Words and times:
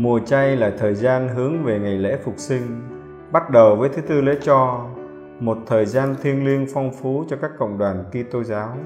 Mùa 0.00 0.18
chay 0.18 0.56
là 0.56 0.72
thời 0.78 0.94
gian 0.94 1.28
hướng 1.28 1.64
về 1.64 1.78
ngày 1.78 1.98
lễ 1.98 2.18
phục 2.24 2.34
sinh, 2.38 2.62
bắt 3.32 3.50
đầu 3.50 3.76
với 3.76 3.88
thứ 3.88 4.02
tư 4.02 4.20
lễ 4.20 4.38
cho, 4.42 4.86
một 5.40 5.58
thời 5.66 5.86
gian 5.86 6.14
thiêng 6.22 6.46
liêng 6.46 6.66
phong 6.74 6.92
phú 6.92 7.24
cho 7.28 7.36
các 7.42 7.50
cộng 7.58 7.78
đoàn 7.78 8.04
Kitô 8.10 8.44
giáo. 8.44 8.76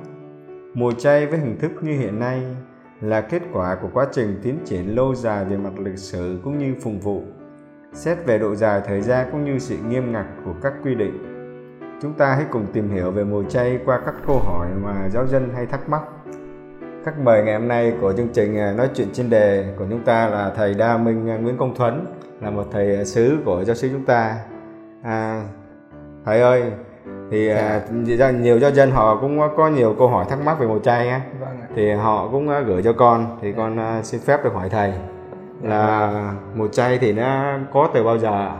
Mùa 0.74 0.92
chay 0.92 1.26
với 1.26 1.38
hình 1.38 1.58
thức 1.58 1.72
như 1.82 1.98
hiện 1.98 2.18
nay 2.18 2.42
là 3.00 3.20
kết 3.20 3.42
quả 3.52 3.76
của 3.82 3.88
quá 3.92 4.06
trình 4.12 4.40
tiến 4.42 4.58
triển 4.64 4.94
lâu 4.94 5.14
dài 5.14 5.44
về 5.44 5.56
mặt 5.56 5.78
lịch 5.78 5.98
sử 5.98 6.38
cũng 6.44 6.58
như 6.58 6.74
phục 6.82 6.92
vụ. 7.02 7.22
Xét 7.92 8.18
về 8.26 8.38
độ 8.38 8.54
dài 8.54 8.80
thời 8.86 9.00
gian 9.00 9.28
cũng 9.32 9.44
như 9.44 9.58
sự 9.58 9.76
nghiêm 9.88 10.12
ngặt 10.12 10.26
của 10.44 10.54
các 10.62 10.72
quy 10.84 10.94
định. 10.94 11.30
Chúng 12.02 12.12
ta 12.12 12.34
hãy 12.34 12.44
cùng 12.50 12.66
tìm 12.72 12.90
hiểu 12.90 13.10
về 13.10 13.24
mùa 13.24 13.42
chay 13.42 13.80
qua 13.84 14.00
các 14.06 14.14
câu 14.26 14.38
hỏi 14.38 14.68
mà 14.82 15.08
giáo 15.08 15.26
dân 15.26 15.50
hay 15.54 15.66
thắc 15.66 15.88
mắc. 15.88 16.02
Khách 17.04 17.18
mời 17.18 17.42
ngày 17.42 17.54
hôm 17.54 17.68
nay 17.68 17.92
của 18.00 18.12
chương 18.12 18.28
trình 18.28 18.58
à, 18.58 18.72
nói 18.72 18.88
chuyện 18.94 19.08
chuyên 19.14 19.30
đề 19.30 19.74
của 19.78 19.84
chúng 19.90 20.04
ta 20.04 20.28
là 20.28 20.52
thầy 20.56 20.74
Đa 20.74 20.96
Minh 20.96 21.30
à, 21.30 21.36
Nguyễn 21.36 21.56
Công 21.56 21.74
Thuấn, 21.74 22.06
là 22.40 22.50
một 22.50 22.64
thầy 22.72 23.04
sứ 23.04 23.38
của 23.44 23.64
giáo 23.64 23.76
sứ 23.76 23.88
chúng 23.92 24.04
ta. 24.04 24.36
À, 25.02 25.42
thầy 26.24 26.40
ơi, 26.40 26.72
thì 27.30 27.48
dạ. 28.18 28.30
nhiều 28.30 28.58
giáo 28.58 28.70
dân 28.70 28.90
họ 28.90 29.18
cũng 29.20 29.40
có 29.56 29.68
nhiều 29.68 29.94
câu 29.98 30.08
hỏi 30.08 30.26
thắc 30.28 30.38
mắc 30.44 30.58
về 30.58 30.66
mùa 30.66 30.78
chay 30.78 31.08
á. 31.08 31.20
Vâng 31.40 31.60
thì 31.76 31.92
họ 31.92 32.28
cũng 32.32 32.48
gửi 32.66 32.82
cho 32.82 32.92
con 32.92 33.38
thì 33.42 33.52
con 33.52 34.00
xin 34.02 34.20
phép 34.20 34.44
được 34.44 34.54
hỏi 34.54 34.68
thầy 34.68 34.92
là 35.62 36.10
mùa 36.54 36.68
chay 36.68 36.98
thì 36.98 37.12
nó 37.12 37.58
có 37.72 37.90
từ 37.94 38.04
bao 38.04 38.18
giờ 38.18 38.52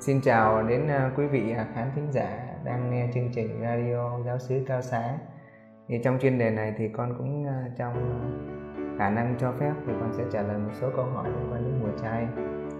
Xin 0.00 0.20
chào 0.20 0.62
đến 0.62 0.88
quý 1.16 1.26
vị 1.26 1.54
khán 1.74 1.90
thính 1.94 2.08
giả 2.12 2.38
đang 2.64 2.90
nghe 2.90 3.08
chương 3.14 3.30
trình 3.34 3.60
radio 3.62 4.18
giáo 4.26 4.38
sứ 4.38 4.64
cao 4.68 4.82
sáng 4.82 5.18
thì 5.92 5.98
trong 6.04 6.18
chuyên 6.18 6.38
đề 6.38 6.50
này 6.50 6.74
thì 6.76 6.88
con 6.88 7.14
cũng 7.18 7.46
ờ, 7.46 7.52
trong 7.76 7.94
ờ, 7.94 8.18
khả 8.98 9.10
năng 9.10 9.34
cho 9.38 9.52
phép 9.52 9.72
thì 9.86 9.92
con 10.00 10.12
sẽ 10.12 10.24
trả 10.32 10.42
lời 10.42 10.58
một 10.58 10.70
số 10.80 10.90
câu 10.96 11.04
hỏi 11.04 11.28
liên 11.28 11.52
quan 11.52 11.64
đến 11.64 11.74
mùa 11.80 11.98
chay 12.02 12.26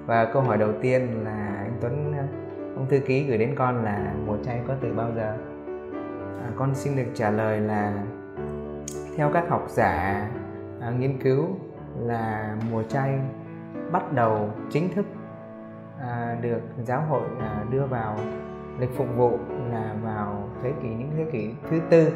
và 0.06 0.24
câu 0.24 0.42
hỏi 0.42 0.58
đầu 0.58 0.72
tiên 0.82 1.24
là 1.24 1.54
anh 1.58 1.78
Tuấn 1.80 2.12
ờ, 2.18 2.24
ông 2.76 2.86
thư 2.88 2.98
ký 2.98 3.24
gửi 3.24 3.38
đến 3.38 3.54
con 3.56 3.84
là 3.84 4.14
mùa 4.26 4.36
chay 4.44 4.60
có 4.68 4.74
từ 4.80 4.92
bao 4.92 5.10
giờ? 5.16 5.36
À, 6.40 6.50
con 6.56 6.74
xin 6.74 6.96
được 6.96 7.10
trả 7.14 7.30
lời 7.30 7.60
là 7.60 8.04
theo 9.16 9.30
các 9.32 9.44
học 9.48 9.64
giả 9.68 10.28
à, 10.80 10.90
nghiên 10.98 11.18
cứu 11.18 11.46
là 11.98 12.56
mùa 12.70 12.82
chay 12.82 13.18
bắt 13.92 14.12
đầu 14.12 14.50
chính 14.70 14.94
thức 14.94 15.06
à, 16.00 16.36
được 16.40 16.60
giáo 16.82 17.02
hội 17.08 17.28
à, 17.40 17.64
đưa 17.70 17.86
vào 17.86 18.16
lịch 18.80 18.96
phục 18.96 19.16
vụ 19.16 19.38
là 19.72 19.94
vào 20.04 20.48
thế 20.62 20.72
kỷ 20.82 20.88
những 20.88 21.10
thế 21.16 21.26
kỷ 21.32 21.50
thứ 21.70 21.80
tư 21.90 22.12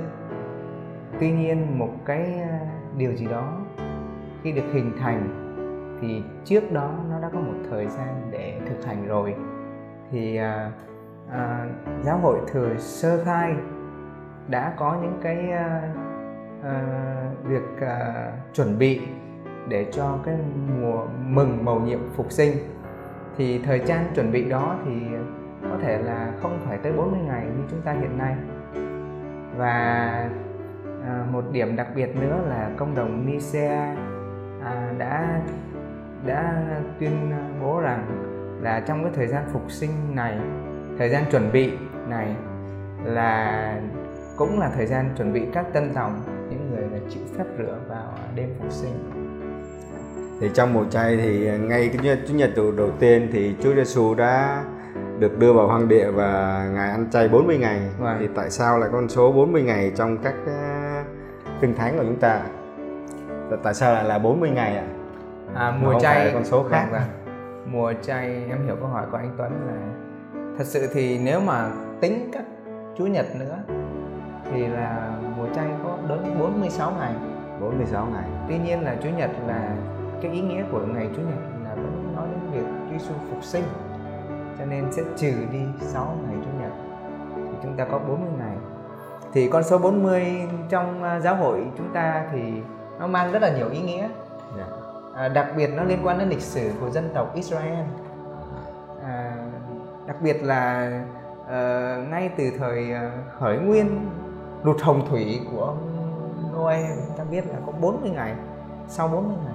tuy 1.21 1.31
nhiên 1.31 1.79
một 1.79 1.93
cái 2.05 2.41
à, 2.41 2.61
điều 2.97 3.13
gì 3.13 3.27
đó 3.27 3.59
khi 4.43 4.53
được 4.53 4.67
hình 4.73 4.93
thành 5.01 5.47
thì 6.01 6.23
trước 6.45 6.73
đó 6.73 6.91
nó 7.11 7.21
đã 7.21 7.31
có 7.33 7.41
một 7.41 7.55
thời 7.71 7.87
gian 7.87 8.29
để 8.31 8.61
thực 8.69 8.85
hành 8.85 9.07
rồi. 9.07 9.35
Thì 10.11 10.37
à, 10.37 10.71
à, 11.31 11.67
giáo 12.03 12.19
hội 12.19 12.39
thừa 12.53 12.75
sơ 12.79 13.25
khai 13.25 13.55
đã 14.49 14.75
có 14.77 14.99
những 15.03 15.19
cái 15.23 15.51
à, 15.51 15.93
à, 16.65 16.83
việc 17.45 17.81
à, 17.81 18.33
chuẩn 18.55 18.79
bị 18.79 19.01
để 19.69 19.87
cho 19.93 20.19
cái 20.25 20.37
mùa 20.81 21.07
mừng 21.27 21.65
mầu 21.65 21.81
nhiệm 21.81 22.01
phục 22.17 22.33
sinh. 22.33 22.53
Thì 23.37 23.59
thời 23.59 23.81
gian 23.81 24.05
chuẩn 24.15 24.33
bị 24.33 24.51
đó 24.51 24.77
thì 24.85 24.93
có 25.63 25.77
thể 25.83 25.99
là 26.03 26.33
không 26.43 26.59
phải 26.69 26.79
tới 26.79 26.93
40 26.93 27.21
ngày 27.27 27.45
như 27.45 27.63
chúng 27.71 27.81
ta 27.81 27.93
hiện 27.93 28.19
nay. 28.19 28.37
Và 29.57 30.31
à, 31.07 31.25
một 31.33 31.45
điểm 31.53 31.77
đặc 31.77 31.87
biệt 31.95 32.17
nữa 32.21 32.41
là 32.49 32.71
công 32.77 32.95
đồng 32.95 33.27
Nicea 33.27 33.97
à, 34.65 34.93
đã 34.99 35.41
đã 36.27 36.63
tuyên 37.01 37.33
bố 37.63 37.81
rằng 37.81 38.07
là 38.63 38.81
trong 38.81 39.03
cái 39.03 39.13
thời 39.17 39.27
gian 39.27 39.45
phục 39.53 39.71
sinh 39.71 39.91
này 40.15 40.39
thời 40.99 41.09
gian 41.09 41.25
chuẩn 41.31 41.53
bị 41.53 41.73
này 42.09 42.37
là 43.05 43.81
cũng 44.37 44.61
là 44.61 44.71
thời 44.77 44.87
gian 44.87 45.11
chuẩn 45.17 45.33
bị 45.33 45.43
các 45.53 45.67
tân 45.73 45.95
tòng 45.95 46.21
những 46.51 46.71
người 46.71 46.83
là 46.83 46.99
chịu 47.11 47.23
phép 47.39 47.45
rửa 47.59 47.79
vào 47.89 48.13
đêm 48.35 48.49
phục 48.59 48.73
sinh 48.73 49.27
thì 50.41 50.51
trong 50.55 50.73
mùa 50.73 50.85
chay 50.91 51.17
thì 51.17 51.59
ngay 51.59 51.91
cái 52.03 52.19
chủ 52.29 52.35
nhật 52.35 52.51
đầu 52.77 52.91
tiên 52.99 53.29
thì 53.33 53.55
Chúa 53.63 53.75
Giêsu 53.75 54.15
đã 54.15 54.65
được 55.19 55.39
đưa 55.39 55.53
vào 55.53 55.67
hoang 55.67 55.89
địa 55.89 56.11
và 56.11 56.65
ngài 56.75 56.91
ăn 56.91 57.11
chay 57.13 57.29
40 57.29 57.59
ngày 57.59 57.81
vâng. 57.99 58.17
thì 58.21 58.29
tại 58.35 58.51
sao 58.51 58.79
lại 58.79 58.91
con 58.93 59.09
số 59.09 59.33
40 59.33 59.63
ngày 59.63 59.93
trong 59.97 60.19
các 60.19 60.35
kinh 61.61 61.75
thánh 61.75 61.97
của 61.97 62.05
chúng 62.05 62.21
ta. 62.21 62.41
Tại 63.63 63.75
sao 63.75 63.95
lại 63.95 64.05
là 64.05 64.19
40 64.19 64.51
ngày 64.51 64.77
ạ 64.77 64.85
à? 65.55 65.67
à 65.67 65.79
mùa 65.83 66.01
chay 66.01 66.31
con 66.35 66.45
số 66.45 66.63
khác. 66.71 66.89
vâng, 66.91 67.01
vâng. 67.01 67.33
mùa 67.73 67.93
chay 68.03 68.45
em 68.49 68.67
hiểu 68.67 68.77
câu 68.81 68.89
hỏi 68.89 69.07
của 69.11 69.17
anh 69.17 69.35
Tuấn 69.39 69.53
là 69.67 69.77
thật 70.59 70.65
sự 70.67 70.89
thì 70.93 71.19
nếu 71.19 71.41
mà 71.41 71.71
tính 72.01 72.31
các 72.33 72.45
chủ 72.99 73.07
nhật 73.07 73.27
nữa 73.37 73.59
thì 74.53 74.67
là 74.67 75.19
mùa 75.37 75.47
chay 75.55 75.69
có 75.85 75.99
đến 76.09 76.19
46 76.39 76.93
ngày. 76.99 77.15
46 77.61 78.07
ngày. 78.07 78.29
Tuy 78.49 78.59
nhiên 78.59 78.81
là 78.81 78.97
Chúa 79.03 79.11
Nhật 79.11 79.31
là 79.47 79.77
cái 80.23 80.33
ý 80.33 80.41
nghĩa 80.41 80.65
của 80.73 80.81
ngày 80.87 81.09
Chúa 81.17 81.23
Nhật 81.23 81.39
là 81.65 81.75
vẫn 81.75 82.13
nói 82.17 82.27
đến 82.31 82.51
việc 82.53 82.69
Chúa 82.91 82.99
Giêsu 82.99 83.15
phục 83.31 83.45
sinh 83.45 83.65
cho 84.59 84.65
nên 84.65 84.93
sẽ 84.93 85.03
trừ 85.17 85.33
đi 85.53 85.61
6 85.81 86.17
ngày 86.27 86.37
Chúa 86.45 86.63
Nhật. 86.63 86.73
Thì 87.37 87.59
chúng 87.63 87.77
ta 87.77 87.85
có 87.85 87.99
40 87.99 88.29
ngày 88.39 88.57
thì 89.37 89.49
con 89.49 89.65
số 89.65 89.79
40 89.79 90.49
trong 90.69 91.03
à, 91.03 91.21
giáo 91.21 91.37
hội 91.37 91.67
chúng 91.79 91.93
ta 91.93 92.27
thì 92.33 92.41
nó 92.99 93.07
mang 93.07 93.33
rất 93.33 93.43
là 93.43 93.57
nhiều 93.57 93.69
ý 93.71 93.81
nghĩa 93.81 93.99
yeah. 93.99 94.11
Dạ. 94.59 94.65
à, 95.15 95.29
đặc 95.29 95.47
biệt 95.57 95.71
nó 95.77 95.85
liên 95.85 95.99
quan 96.03 96.19
đến 96.19 96.29
lịch 96.29 96.43
sử 96.43 96.71
của 96.81 96.91
dân 96.91 97.11
tộc 97.15 97.35
Israel 97.35 97.85
à, 99.03 99.37
đặc 100.07 100.17
biệt 100.23 100.43
là 100.43 100.93
uh, 101.43 102.11
ngay 102.11 102.31
từ 102.37 102.45
thời 102.59 102.93
uh, 102.93 103.39
khởi 103.41 103.59
nguyên 103.59 104.11
lụt 104.65 104.81
hồng 104.81 105.07
thủy 105.11 105.41
của 105.53 105.65
ông 105.65 105.79
Noe 106.55 106.89
ta 107.17 107.25
biết 107.25 107.47
là 107.47 107.57
có 107.67 107.73
40 107.81 108.11
ngày 108.11 108.35
sau 108.89 109.09
40 109.09 109.37
ngày 109.45 109.55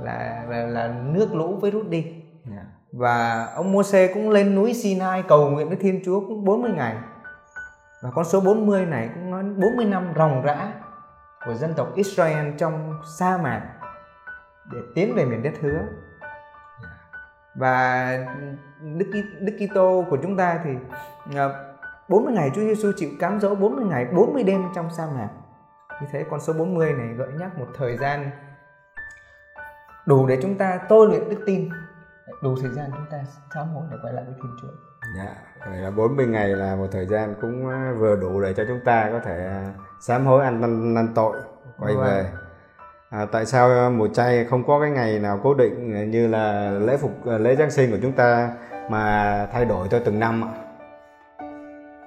là 0.00 0.44
là, 0.48 0.66
là 0.66 0.94
nước 1.04 1.34
lũ 1.34 1.58
với 1.60 1.70
rút 1.70 1.88
đi 1.88 2.02
yeah. 2.02 2.16
Dạ. 2.44 2.64
và 2.92 3.46
ông 3.56 3.72
Moses 3.72 4.10
cũng 4.14 4.30
lên 4.30 4.54
núi 4.54 4.74
Sinai 4.74 5.22
cầu 5.22 5.50
nguyện 5.50 5.68
với 5.68 5.76
Thiên 5.76 6.00
Chúa 6.04 6.20
cũng 6.20 6.44
40 6.44 6.70
ngày 6.76 6.96
và 8.04 8.10
con 8.10 8.24
số 8.24 8.40
40 8.40 8.86
này 8.86 9.10
cũng 9.14 9.30
nói 9.30 9.42
40 9.42 9.84
năm 9.84 10.12
ròng 10.16 10.42
rã 10.42 10.72
của 11.46 11.54
dân 11.54 11.74
tộc 11.74 11.94
Israel 11.94 12.54
trong 12.58 13.00
sa 13.18 13.38
mạc 13.38 13.62
để 14.72 14.78
tiến 14.94 15.14
về 15.14 15.24
miền 15.24 15.42
đất 15.42 15.52
hứa. 15.60 15.80
Và 17.54 18.08
Đức 18.80 19.10
Đức 19.40 19.56
Kitô 19.58 20.04
của 20.10 20.18
chúng 20.22 20.36
ta 20.36 20.60
thì 20.64 20.70
à, 21.36 21.48
40 22.08 22.32
ngày 22.32 22.50
Chúa 22.54 22.60
Giêsu 22.60 22.92
chịu 22.96 23.10
cám 23.20 23.40
dỗ 23.40 23.54
40 23.54 23.84
ngày 23.84 24.06
40 24.16 24.42
đêm 24.42 24.62
trong 24.74 24.90
sa 24.90 25.06
mạc. 25.06 25.28
Như 26.00 26.06
thế 26.12 26.24
con 26.30 26.40
số 26.40 26.52
40 26.52 26.92
này 26.92 27.08
gợi 27.08 27.28
nhắc 27.38 27.58
một 27.58 27.66
thời 27.74 27.96
gian 27.96 28.30
đủ 30.06 30.26
để 30.26 30.38
chúng 30.42 30.58
ta 30.58 30.80
tôi 30.88 31.08
luyện 31.08 31.28
đức 31.28 31.42
tin. 31.46 31.68
Đủ 32.42 32.56
thời 32.62 32.70
gian 32.70 32.90
chúng 32.96 33.06
ta 33.10 33.18
sám 33.54 33.68
hối 33.68 33.84
để 33.90 33.96
quay 34.02 34.12
lại 34.12 34.24
với 34.24 34.34
Thiên 34.42 34.56
Chúa. 34.62 34.93
Dạ, 35.16 35.34
vậy 35.68 35.78
là 35.78 35.90
40 35.90 36.26
ngày 36.26 36.48
là 36.48 36.76
một 36.76 36.86
thời 36.92 37.06
gian 37.06 37.34
cũng 37.40 37.68
à, 37.68 37.92
vừa 37.98 38.16
đủ 38.16 38.40
để 38.40 38.54
cho 38.54 38.64
chúng 38.68 38.80
ta 38.84 39.08
có 39.12 39.20
thể 39.24 39.46
à, 39.46 39.72
sám 40.00 40.26
hối 40.26 40.44
ăn 40.44 40.60
năn, 40.60 40.94
năn 40.94 41.08
tội 41.14 41.36
quay 41.78 41.94
vâng. 41.94 42.04
về. 42.04 42.26
À, 43.10 43.26
tại 43.32 43.46
sao 43.46 43.90
mùa 43.90 44.08
chay 44.08 44.44
không 44.44 44.66
có 44.66 44.80
cái 44.80 44.90
ngày 44.90 45.18
nào 45.18 45.40
cố 45.42 45.54
định 45.54 46.10
như 46.10 46.26
là 46.26 46.70
lễ 46.70 46.96
phục 46.96 47.26
lễ 47.26 47.56
Giáng 47.56 47.70
sinh 47.70 47.90
của 47.90 47.98
chúng 48.02 48.12
ta 48.12 48.54
mà 48.90 49.46
thay 49.52 49.64
đổi 49.64 49.88
theo 49.88 50.00
từng 50.04 50.18
năm 50.18 50.44
ạ? 50.44 50.64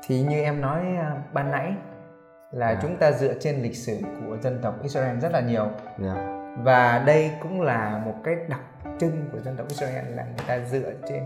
thì 0.07 0.21
như 0.21 0.42
em 0.42 0.62
nói 0.62 0.86
ban 1.33 1.51
nãy 1.51 1.74
là 2.51 2.68
à. 2.68 2.80
chúng 2.81 2.98
ta 2.98 3.12
dựa 3.12 3.33
trên 3.39 3.62
lịch 3.62 3.75
sử 3.75 3.98
của 4.27 4.38
dân 4.38 4.60
tộc 4.62 4.83
Israel 4.83 5.19
rất 5.19 5.31
là 5.31 5.42
nhiều 5.42 5.63
yeah. 5.63 5.77
Dạ. 6.00 6.53
và 6.63 7.03
đây 7.06 7.31
cũng 7.42 7.62
là 7.62 8.01
một 8.06 8.15
cái 8.24 8.36
đặc 8.50 8.62
trưng 9.00 9.30
của 9.31 9.39
dân 9.39 9.56
tộc 9.56 9.68
Israel 9.69 10.06
là 10.15 10.24
người 10.24 10.45
ta 10.48 10.60
dựa 10.60 10.92
trên 11.10 11.24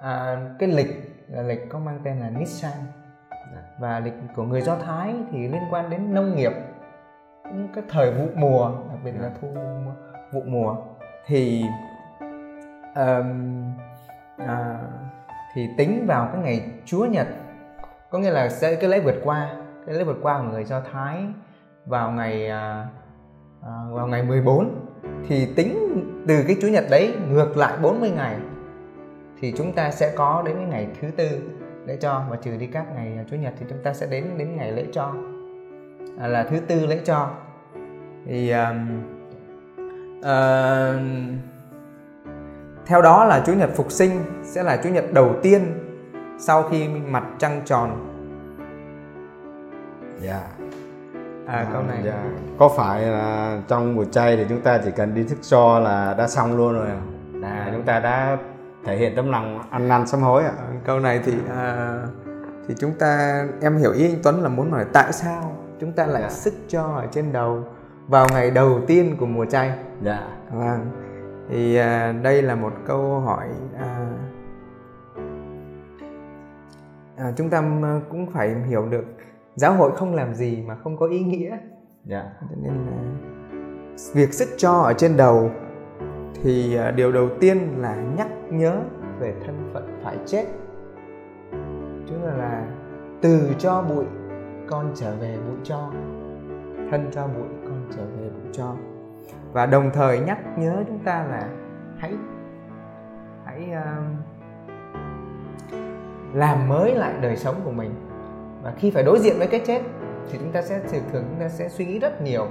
à, 0.00 0.36
cái 0.58 0.68
lịch 0.68 1.15
là 1.28 1.42
lịch 1.42 1.70
có 1.70 1.78
mang 1.78 2.00
tên 2.04 2.20
là 2.20 2.30
Nissan. 2.30 2.72
Dạ. 3.54 3.62
và 3.78 4.00
lịch 4.00 4.14
của 4.36 4.42
người 4.42 4.60
Do 4.60 4.76
Thái 4.76 5.14
thì 5.30 5.48
liên 5.48 5.62
quan 5.70 5.90
đến 5.90 6.14
nông 6.14 6.36
nghiệp 6.36 6.52
cái 7.74 7.84
thời 7.88 8.12
vụ 8.12 8.26
mùa 8.34 8.70
đặc 8.88 8.98
biệt 9.04 9.12
là 9.12 9.28
dạ. 9.28 9.34
thu 9.40 9.48
vụ 10.32 10.42
mùa 10.46 10.76
thì 11.26 11.64
um, 12.94 13.62
à, 14.36 14.80
thì 15.54 15.68
tính 15.78 16.04
vào 16.08 16.28
cái 16.32 16.42
ngày 16.42 16.70
Chúa 16.84 17.04
Nhật 17.04 17.26
có 18.10 18.18
nghĩa 18.18 18.30
là 18.30 18.48
sẽ 18.48 18.74
cái 18.74 18.90
lễ 18.90 19.00
vượt 19.00 19.20
qua 19.24 19.50
cái 19.86 19.94
lễ 19.94 20.04
vượt 20.04 20.18
qua 20.22 20.38
của 20.38 20.44
người 20.44 20.64
Do 20.64 20.80
Thái 20.92 21.24
vào 21.86 22.10
ngày 22.10 22.48
à, 22.48 22.88
à, 23.62 23.72
vào 23.90 24.06
ngày 24.06 24.22
14 24.22 24.86
thì 25.28 25.54
tính 25.56 26.02
từ 26.28 26.44
cái 26.46 26.56
chủ 26.62 26.68
nhật 26.68 26.84
đấy 26.90 27.14
ngược 27.28 27.56
lại 27.56 27.78
40 27.82 28.10
ngày 28.10 28.36
thì 29.40 29.54
chúng 29.56 29.72
ta 29.72 29.90
sẽ 29.90 30.12
có 30.16 30.42
đến 30.46 30.56
cái 30.56 30.66
ngày 30.66 30.88
thứ 31.00 31.08
tư 31.16 31.28
lễ 31.86 31.96
cho 32.00 32.22
và 32.30 32.36
trừ 32.36 32.56
đi 32.56 32.66
các 32.66 32.84
ngày 32.94 33.18
chủ 33.30 33.36
nhật 33.36 33.54
thì 33.58 33.66
chúng 33.68 33.78
ta 33.82 33.94
sẽ 33.94 34.06
đến 34.06 34.24
đến 34.38 34.56
ngày 34.56 34.72
lễ 34.72 34.86
cho 34.92 35.14
à, 36.20 36.26
là 36.26 36.44
thứ 36.44 36.60
tư 36.60 36.86
lễ 36.86 37.00
cho 37.04 37.30
thì 38.26 38.50
um, 38.50 39.02
uh, 40.18 41.00
theo 42.86 43.02
đó 43.02 43.24
là 43.24 43.42
Chúa 43.46 43.52
Nhật 43.52 43.70
Phục 43.74 43.92
sinh 43.92 44.20
sẽ 44.42 44.62
là 44.62 44.80
Chúa 44.84 44.90
Nhật 44.90 45.12
đầu 45.12 45.34
tiên 45.42 45.62
sau 46.38 46.62
khi 46.62 46.88
mặt 46.88 47.24
trăng 47.38 47.60
tròn. 47.64 48.12
Dạ. 50.20 50.32
Yeah. 50.32 50.72
À, 51.46 51.66
câu 51.72 51.82
này. 51.82 52.02
Dạ. 52.04 52.24
Có 52.58 52.68
phải 52.76 53.02
là 53.02 53.58
trong 53.68 53.94
mùa 53.94 54.04
chay 54.04 54.36
thì 54.36 54.44
chúng 54.48 54.60
ta 54.60 54.80
chỉ 54.84 54.90
cần 54.90 55.14
đi 55.14 55.24
thức 55.24 55.38
cho 55.42 55.78
là 55.78 56.14
đã 56.18 56.28
xong 56.28 56.56
luôn 56.56 56.72
rồi 56.72 56.86
à? 56.86 57.00
Là 57.32 57.70
chúng 57.72 57.82
ta 57.82 58.00
đã 58.00 58.36
thể 58.86 58.96
hiện 58.96 59.16
tấm 59.16 59.30
lòng 59.30 59.62
ăn 59.70 59.88
năn 59.88 60.06
sám 60.06 60.20
hối 60.20 60.44
ạ. 60.44 60.52
À? 60.58 60.66
câu 60.84 61.00
này 61.00 61.20
thì 61.24 61.32
à, 61.50 61.98
thì 62.68 62.74
chúng 62.78 62.92
ta 62.98 63.44
em 63.60 63.76
hiểu 63.76 63.92
ý 63.92 64.08
anh 64.08 64.18
Tuấn 64.22 64.42
là 64.42 64.48
muốn 64.48 64.70
hỏi 64.70 64.84
tại 64.92 65.12
sao 65.12 65.56
chúng 65.80 65.92
ta 65.92 66.06
lại. 66.06 66.22
Dạ. 66.22 66.28
sức 66.28 66.54
cho 66.68 66.82
ở 66.82 67.06
trên 67.10 67.32
đầu 67.32 67.64
vào 68.08 68.26
ngày 68.32 68.50
đầu 68.50 68.80
tiên 68.86 69.16
của 69.20 69.26
mùa 69.26 69.44
chay. 69.44 69.78
Dạ. 70.02 70.28
Vâng 70.50 70.90
thì 71.48 71.76
à, 71.76 72.12
đây 72.12 72.42
là 72.42 72.54
một 72.54 72.72
câu 72.86 73.20
hỏi 73.20 73.48
à, 73.78 74.06
à, 77.16 77.32
chúng 77.36 77.50
ta 77.50 77.62
cũng 78.10 78.26
phải 78.32 78.54
hiểu 78.68 78.86
được 78.86 79.04
giáo 79.54 79.72
hội 79.72 79.90
không 79.96 80.14
làm 80.14 80.34
gì 80.34 80.62
mà 80.66 80.76
không 80.84 80.96
có 80.96 81.06
ý 81.06 81.20
nghĩa. 81.20 81.56
Dạ. 82.04 82.24
cho 82.40 82.56
nên 82.62 82.72
là 82.72 82.92
việc 84.14 84.34
sức 84.34 84.48
cho 84.56 84.72
ở 84.72 84.92
trên 84.92 85.16
đầu 85.16 85.50
thì 86.42 86.76
à, 86.76 86.90
điều 86.90 87.12
đầu 87.12 87.28
tiên 87.40 87.74
là 87.78 87.96
nhắc 88.16 88.28
nhớ 88.50 88.80
về 89.18 89.34
thân 89.46 89.70
phận 89.72 90.00
phải 90.04 90.16
chết. 90.26 90.44
Tức 92.10 92.16
là, 92.22 92.34
là 92.34 92.66
từ 93.22 93.50
cho 93.58 93.82
bụi 93.82 94.04
con 94.68 94.92
trở 94.94 95.16
về 95.20 95.38
bụi 95.48 95.56
cho. 95.64 95.90
Thân 96.90 97.10
cho 97.12 97.26
bụi 97.26 97.48
con 97.64 97.88
trở 97.96 98.02
về 98.02 98.28
bụi 98.28 98.52
cho. 98.52 98.74
Và 99.52 99.66
đồng 99.66 99.90
thời 99.94 100.18
nhắc 100.18 100.38
nhớ 100.58 100.84
chúng 100.86 100.98
ta 100.98 101.26
là 101.30 101.48
hãy 101.98 102.12
hãy 103.44 103.70
uh, 103.70 104.04
làm 106.34 106.68
mới 106.68 106.94
lại 106.94 107.14
đời 107.20 107.36
sống 107.36 107.54
của 107.64 107.72
mình. 107.72 107.90
Và 108.62 108.72
khi 108.78 108.90
phải 108.90 109.02
đối 109.02 109.18
diện 109.18 109.38
với 109.38 109.46
cái 109.46 109.60
chết 109.66 109.82
thì 110.30 110.38
chúng 110.38 110.52
ta 110.52 110.62
sẽ 110.62 110.80
thường 110.92 111.02
thường 111.12 111.24
chúng 111.30 111.40
ta 111.40 111.48
sẽ 111.48 111.68
suy 111.68 111.86
nghĩ 111.86 111.98
rất 111.98 112.22
nhiều. 112.22 112.46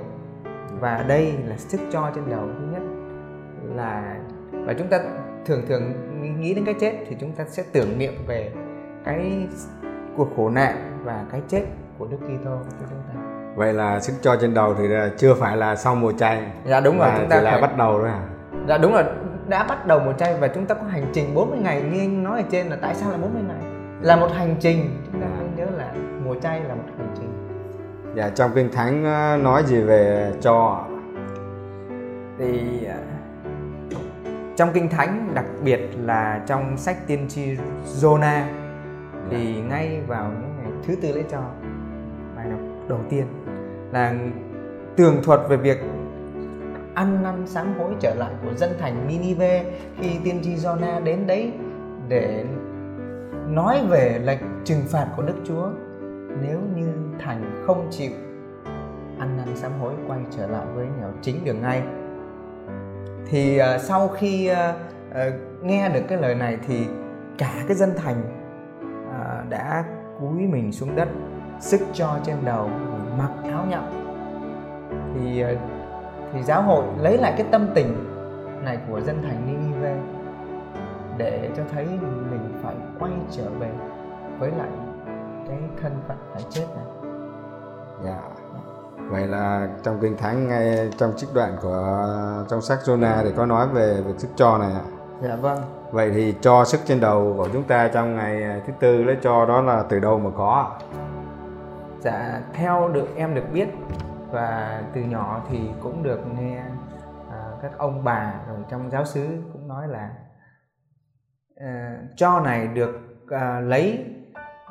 Và 0.79 1.05
đây 1.07 1.33
là 1.45 1.57
sức 1.57 1.81
cho 1.91 2.11
trên 2.15 2.29
đầu 2.29 2.47
thứ 2.59 2.65
nhất 2.71 2.94
là 3.75 4.15
và 4.51 4.73
chúng 4.73 4.87
ta 4.87 4.99
thường 5.45 5.61
thường 5.67 5.93
nghĩ 6.41 6.53
đến 6.53 6.65
cái 6.65 6.75
chết 6.79 6.93
thì 7.07 7.15
chúng 7.19 7.31
ta 7.31 7.45
sẽ 7.49 7.63
tưởng 7.73 7.99
niệm 7.99 8.13
về 8.27 8.51
cái 9.05 9.47
cuộc 10.17 10.27
khổ 10.37 10.49
nạn 10.49 10.99
và 11.03 11.25
cái 11.31 11.41
chết 11.47 11.63
của 11.97 12.07
Đức 12.07 12.17
Kitô 12.17 12.57
cho 12.79 12.85
chúng 12.89 12.99
ta. 13.07 13.21
Vậy 13.55 13.73
là 13.73 13.99
sức 13.99 14.13
cho 14.21 14.35
trên 14.41 14.53
đầu 14.53 14.75
thì 14.75 14.83
chưa 15.17 15.33
phải 15.33 15.57
là 15.57 15.75
sau 15.75 15.95
mùa 15.95 16.11
chay. 16.11 16.43
Dạ 16.65 16.79
đúng 16.79 16.97
rồi 16.97 17.09
chúng 17.17 17.29
ta 17.29 17.35
phải... 17.35 17.43
là 17.43 17.61
bắt 17.61 17.77
đầu 17.77 17.99
thôi 17.99 18.09
à? 18.09 18.27
Dạ 18.67 18.77
đúng 18.77 18.93
rồi 18.93 19.03
đã 19.47 19.63
bắt 19.63 19.87
đầu 19.87 19.99
mùa 19.99 20.13
chay 20.13 20.37
và 20.37 20.47
chúng 20.47 20.65
ta 20.65 20.75
có 20.75 20.83
hành 20.83 21.05
trình 21.13 21.35
40 21.35 21.59
ngày. 21.61 21.81
Như 21.81 21.99
anh 21.99 22.23
nói 22.23 22.41
ở 22.41 22.47
trên 22.51 22.67
là 22.67 22.77
tại 22.81 22.95
sao 22.95 23.11
là 23.11 23.17
40 23.17 23.41
ngày? 23.47 23.71
Là 24.01 24.15
một 24.15 24.29
hành 24.33 24.55
trình. 24.59 25.03
Chúng 25.11 25.21
ta 25.21 25.27
phải 25.37 25.47
nhớ 25.55 25.65
là 25.77 25.93
mùa 26.25 26.35
chay 26.41 26.61
là 26.61 26.75
một 26.75 26.83
hành 26.97 27.13
trình. 27.15 27.29
Dạ 28.15 28.29
trong 28.29 28.51
kinh 28.55 28.71
thánh 28.71 29.05
ờ, 29.05 29.37
nói 29.37 29.63
gì 29.63 29.81
về 29.81 30.31
cho? 30.41 30.83
Thì 32.37 32.85
ờ, 32.85 32.97
trong 34.55 34.69
kinh 34.73 34.89
thánh 34.89 35.31
đặc 35.33 35.45
biệt 35.63 35.79
là 35.99 36.43
trong 36.47 36.77
sách 36.77 37.07
tiên 37.07 37.25
tri 37.29 37.57
Jonah 38.01 38.43
thì 39.29 39.55
dạ. 39.55 39.67
ngay 39.69 40.01
vào 40.07 40.31
những 40.41 40.57
ngày 40.57 40.71
thứ 40.87 40.95
tư 41.01 41.11
lễ 41.15 41.23
cho 41.31 41.41
bài 42.35 42.49
đọc 42.49 42.59
đầu 42.87 42.99
tiên 43.09 43.25
là 43.91 44.15
tường 44.95 45.17
thuật 45.23 45.39
về 45.49 45.57
việc 45.57 45.77
ăn 46.93 47.23
năn 47.23 47.47
sám 47.47 47.73
hối 47.79 47.93
trở 47.99 48.15
lại 48.15 48.33
của 48.43 48.53
dân 48.53 48.69
thành 48.79 49.07
Ninive 49.07 49.65
khi 49.99 50.09
tiên 50.23 50.39
tri 50.43 50.55
Jonah 50.55 51.03
đến 51.03 51.27
đấy 51.27 51.53
để 52.07 52.45
nói 53.47 53.81
về 53.89 54.21
lệnh 54.23 54.39
trừng 54.65 54.81
phạt 54.87 55.07
của 55.17 55.23
Đức 55.23 55.35
Chúa 55.47 55.69
nếu 56.41 56.59
như 56.75 56.87
thành 57.19 57.63
không 57.67 57.87
chịu 57.91 58.11
ăn 59.19 59.37
năn 59.37 59.55
sám 59.55 59.71
hối 59.79 59.93
quay 60.07 60.19
trở 60.37 60.47
lại 60.47 60.65
với 60.75 60.87
nẻo 60.99 61.09
chính 61.21 61.45
đường 61.45 61.61
ngay 61.61 61.83
thì 63.29 63.59
uh, 63.61 63.81
sau 63.81 64.07
khi 64.07 64.51
uh, 64.51 64.57
uh, 65.11 65.63
nghe 65.63 65.89
được 65.89 66.01
cái 66.07 66.17
lời 66.17 66.35
này 66.35 66.57
thì 66.67 66.87
cả 67.37 67.53
cái 67.67 67.77
dân 67.77 67.93
thành 67.97 68.21
uh, 68.79 69.49
đã 69.49 69.83
cúi 70.19 70.47
mình 70.47 70.71
xuống 70.71 70.95
đất 70.95 71.07
sức 71.59 71.81
cho 71.93 72.19
trên 72.23 72.37
đầu 72.45 72.69
mặc 73.17 73.31
áo 73.43 73.65
nhậm 73.69 73.83
thì 75.13 75.43
uh, 75.43 75.59
thì 76.33 76.43
giáo 76.43 76.61
hội 76.61 76.85
lấy 77.01 77.17
lại 77.17 77.33
cái 77.37 77.47
tâm 77.51 77.67
tình 77.75 78.11
này 78.63 78.77
của 78.89 79.01
dân 79.01 79.23
thành 79.23 79.45
Ninive 79.47 79.97
để 81.17 81.49
cho 81.57 81.63
thấy 81.71 81.85
mình 82.31 82.59
phải 82.63 82.75
quay 82.99 83.11
trở 83.31 83.49
về 83.59 83.69
với 84.39 84.51
lại 84.51 84.69
cái 85.47 85.57
thân 85.81 85.91
phận 86.07 86.17
phải 86.33 86.43
chết 86.49 86.65
này. 86.75 86.85
Yeah. 88.05 88.44
Vậy 88.97 89.27
là 89.27 89.67
trong 89.83 89.99
kinh 90.01 90.17
thánh 90.17 90.47
ngay 90.47 90.91
trong 90.97 91.13
trích 91.17 91.29
đoạn 91.33 91.57
của 91.61 92.07
trong 92.49 92.61
sách 92.61 92.79
Jonah 92.85 93.23
thì 93.23 93.31
có 93.37 93.45
nói 93.45 93.67
về 93.67 94.01
việc 94.05 94.13
sức 94.17 94.29
cho 94.35 94.57
này 94.57 94.71
ạ. 94.71 94.81
Dạ 95.21 95.35
vâng. 95.35 95.61
Vậy 95.91 96.11
thì 96.13 96.35
cho 96.41 96.65
sức 96.65 96.81
trên 96.85 96.99
đầu 96.99 97.33
của 97.37 97.49
chúng 97.53 97.63
ta 97.63 97.87
trong 97.87 98.15
ngày 98.15 98.61
thứ 98.67 98.73
tư 98.79 99.03
lấy 99.03 99.17
cho 99.21 99.45
đó 99.45 99.61
là 99.61 99.83
từ 99.89 99.99
đâu 99.99 100.19
mà 100.19 100.29
có? 100.37 100.79
Dạ 101.99 102.41
theo 102.53 102.89
được 102.89 103.07
em 103.15 103.35
được 103.35 103.45
biết 103.53 103.67
và 104.31 104.81
từ 104.93 105.01
nhỏ 105.01 105.41
thì 105.49 105.59
cũng 105.83 106.03
được 106.03 106.19
nghe 106.39 106.57
à, 107.31 107.51
các 107.61 107.71
ông 107.77 108.03
bà 108.03 108.33
rồi 108.47 108.57
trong 108.69 108.91
giáo 108.91 109.05
xứ 109.05 109.27
cũng 109.53 109.67
nói 109.67 109.87
là 109.87 110.09
à, 111.55 111.97
cho 112.15 112.39
này 112.39 112.67
được 112.67 112.99
à, 113.29 113.59
lấy 113.59 114.05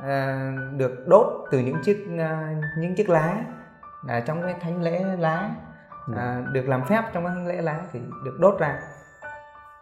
à, 0.02 0.50
được 0.76 1.04
đốt 1.06 1.26
từ 1.50 1.58
những 1.58 1.76
chiếc 1.84 2.06
à, 2.18 2.56
những 2.78 2.94
chiếc 2.94 3.08
lá 3.08 3.44
là 4.06 4.20
trong 4.20 4.42
cái 4.42 4.54
thánh 4.60 4.82
lễ 4.82 5.04
lá 5.18 5.50
à, 6.16 6.42
ừ. 6.46 6.52
được 6.52 6.68
làm 6.68 6.84
phép 6.84 7.02
trong 7.12 7.24
cái 7.24 7.34
thánh 7.34 7.46
lễ 7.46 7.62
lá 7.62 7.80
thì 7.92 8.00
được 8.24 8.36
đốt 8.40 8.58
ra 8.58 8.78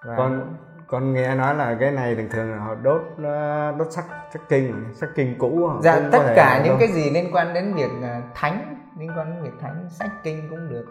và 0.04 0.16
con 0.16 0.54
con 0.86 1.12
nghe 1.12 1.34
nói 1.34 1.54
là 1.54 1.76
cái 1.80 1.90
này 1.90 2.14
thường 2.14 2.28
thường 2.30 2.50
là 2.52 2.58
họ 2.58 2.74
đốt 2.74 3.02
à, 3.24 3.72
đốt 3.78 3.92
sắc 3.92 4.04
sắc 4.32 4.42
kinh 4.48 4.84
sắc 4.94 5.10
kinh 5.14 5.38
cũ 5.38 5.70
dạ 5.82 6.00
tất 6.12 6.32
cả 6.36 6.62
những 6.64 6.76
cái 6.78 6.88
gì 6.88 7.10
liên 7.10 7.30
quan 7.32 7.54
đến 7.54 7.74
việc 7.74 7.90
à, 8.02 8.22
thánh 8.34 8.76
liên 8.98 9.10
quan 9.16 9.30
đến 9.34 9.42
việc 9.42 9.60
thánh 9.60 9.86
sách 9.90 10.10
kinh 10.22 10.48
cũng 10.50 10.68
được 10.68 10.86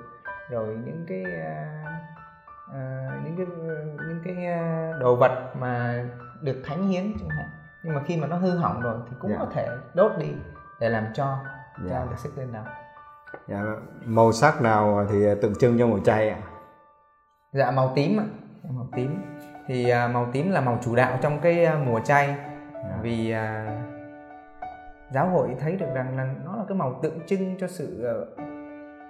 rồi 0.49 0.67
những 0.85 1.05
cái 1.07 1.23
uh, 1.23 1.91
uh, 2.69 3.23
những 3.23 3.35
cái 3.37 3.45
những 4.07 4.21
cái 4.23 4.35
đồ 4.99 5.15
vật 5.15 5.53
mà 5.59 6.03
được 6.41 6.61
thánh 6.65 6.87
hiến 6.87 7.13
chẳng 7.19 7.29
hạn 7.29 7.49
nhưng 7.83 7.95
mà 7.95 8.01
khi 8.05 8.17
mà 8.17 8.27
nó 8.27 8.37
hư 8.37 8.57
hỏng 8.57 8.81
rồi 8.81 8.95
thì 9.09 9.15
cũng 9.19 9.31
yeah. 9.31 9.41
Dạ. 9.41 9.45
có 9.45 9.51
thể 9.55 9.67
đốt 9.93 10.11
đi 10.17 10.33
để 10.79 10.89
làm 10.89 11.05
cho 11.13 11.25
yeah. 11.25 11.45
cho 11.77 11.89
dạ. 11.89 12.05
được 12.09 12.17
sức 12.17 12.37
lên 12.37 12.53
đầu 12.53 12.63
dạ 13.47 13.63
màu 14.05 14.31
sắc 14.31 14.61
nào 14.61 15.07
thì 15.11 15.25
tượng 15.41 15.55
trưng 15.59 15.79
cho 15.79 15.87
màu 15.87 15.99
chay 15.99 16.29
ạ 16.29 16.37
à? 16.41 16.47
dạ 17.53 17.71
màu 17.71 17.91
tím 17.95 18.19
ạ 18.19 18.25
màu 18.69 18.87
tím 18.95 19.21
thì 19.67 19.93
uh, 19.93 20.13
màu 20.13 20.27
tím 20.33 20.51
là 20.51 20.61
màu 20.61 20.77
chủ 20.81 20.95
đạo 20.95 21.17
trong 21.21 21.39
cái 21.39 21.67
mùa 21.85 21.99
chay. 21.99 22.35
Dạ. 22.73 22.99
vì 23.01 23.33
uh, 23.33 23.91
giáo 25.11 25.29
hội 25.29 25.55
thấy 25.59 25.75
được 25.75 25.89
rằng 25.93 26.17
là 26.17 26.33
nó 26.45 26.55
là 26.55 26.63
cái 26.67 26.77
màu 26.77 26.99
tượng 27.01 27.19
trưng 27.27 27.55
cho 27.59 27.67
sự 27.67 28.03
ờ, 28.03 28.25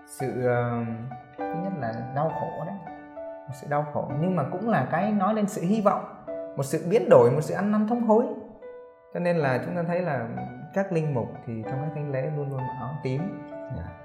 sự 0.07 0.27
uh, 0.27 0.87
thứ 1.37 1.53
nhất 1.63 1.73
là 1.79 1.93
đau 2.15 2.31
khổ 2.39 2.65
đấy 2.65 2.75
một 3.47 3.53
sự 3.61 3.67
đau 3.69 3.85
khổ 3.93 4.11
nhưng 4.21 4.35
mà 4.35 4.43
cũng 4.51 4.69
là 4.69 4.87
cái 4.91 5.11
nói 5.11 5.33
lên 5.33 5.47
sự 5.47 5.61
hy 5.61 5.81
vọng 5.81 6.05
một 6.57 6.63
sự 6.63 6.85
biến 6.89 7.09
đổi 7.09 7.31
một 7.31 7.41
sự 7.41 7.53
ăn 7.53 7.71
năn 7.71 7.87
thống 7.87 8.01
hối 8.01 8.25
cho 9.13 9.19
nên 9.19 9.37
là 9.37 9.61
chúng 9.65 9.75
ta 9.75 9.83
thấy 9.87 10.01
là 10.01 10.27
các 10.73 10.91
linh 10.91 11.13
mục 11.13 11.27
thì 11.45 11.53
trong 11.65 11.81
các 11.81 11.89
thánh 11.95 12.11
lễ 12.11 12.31
luôn 12.37 12.49
luôn 12.49 12.61
áo 12.79 12.89
tím 13.03 13.21
yeah. 13.75 14.00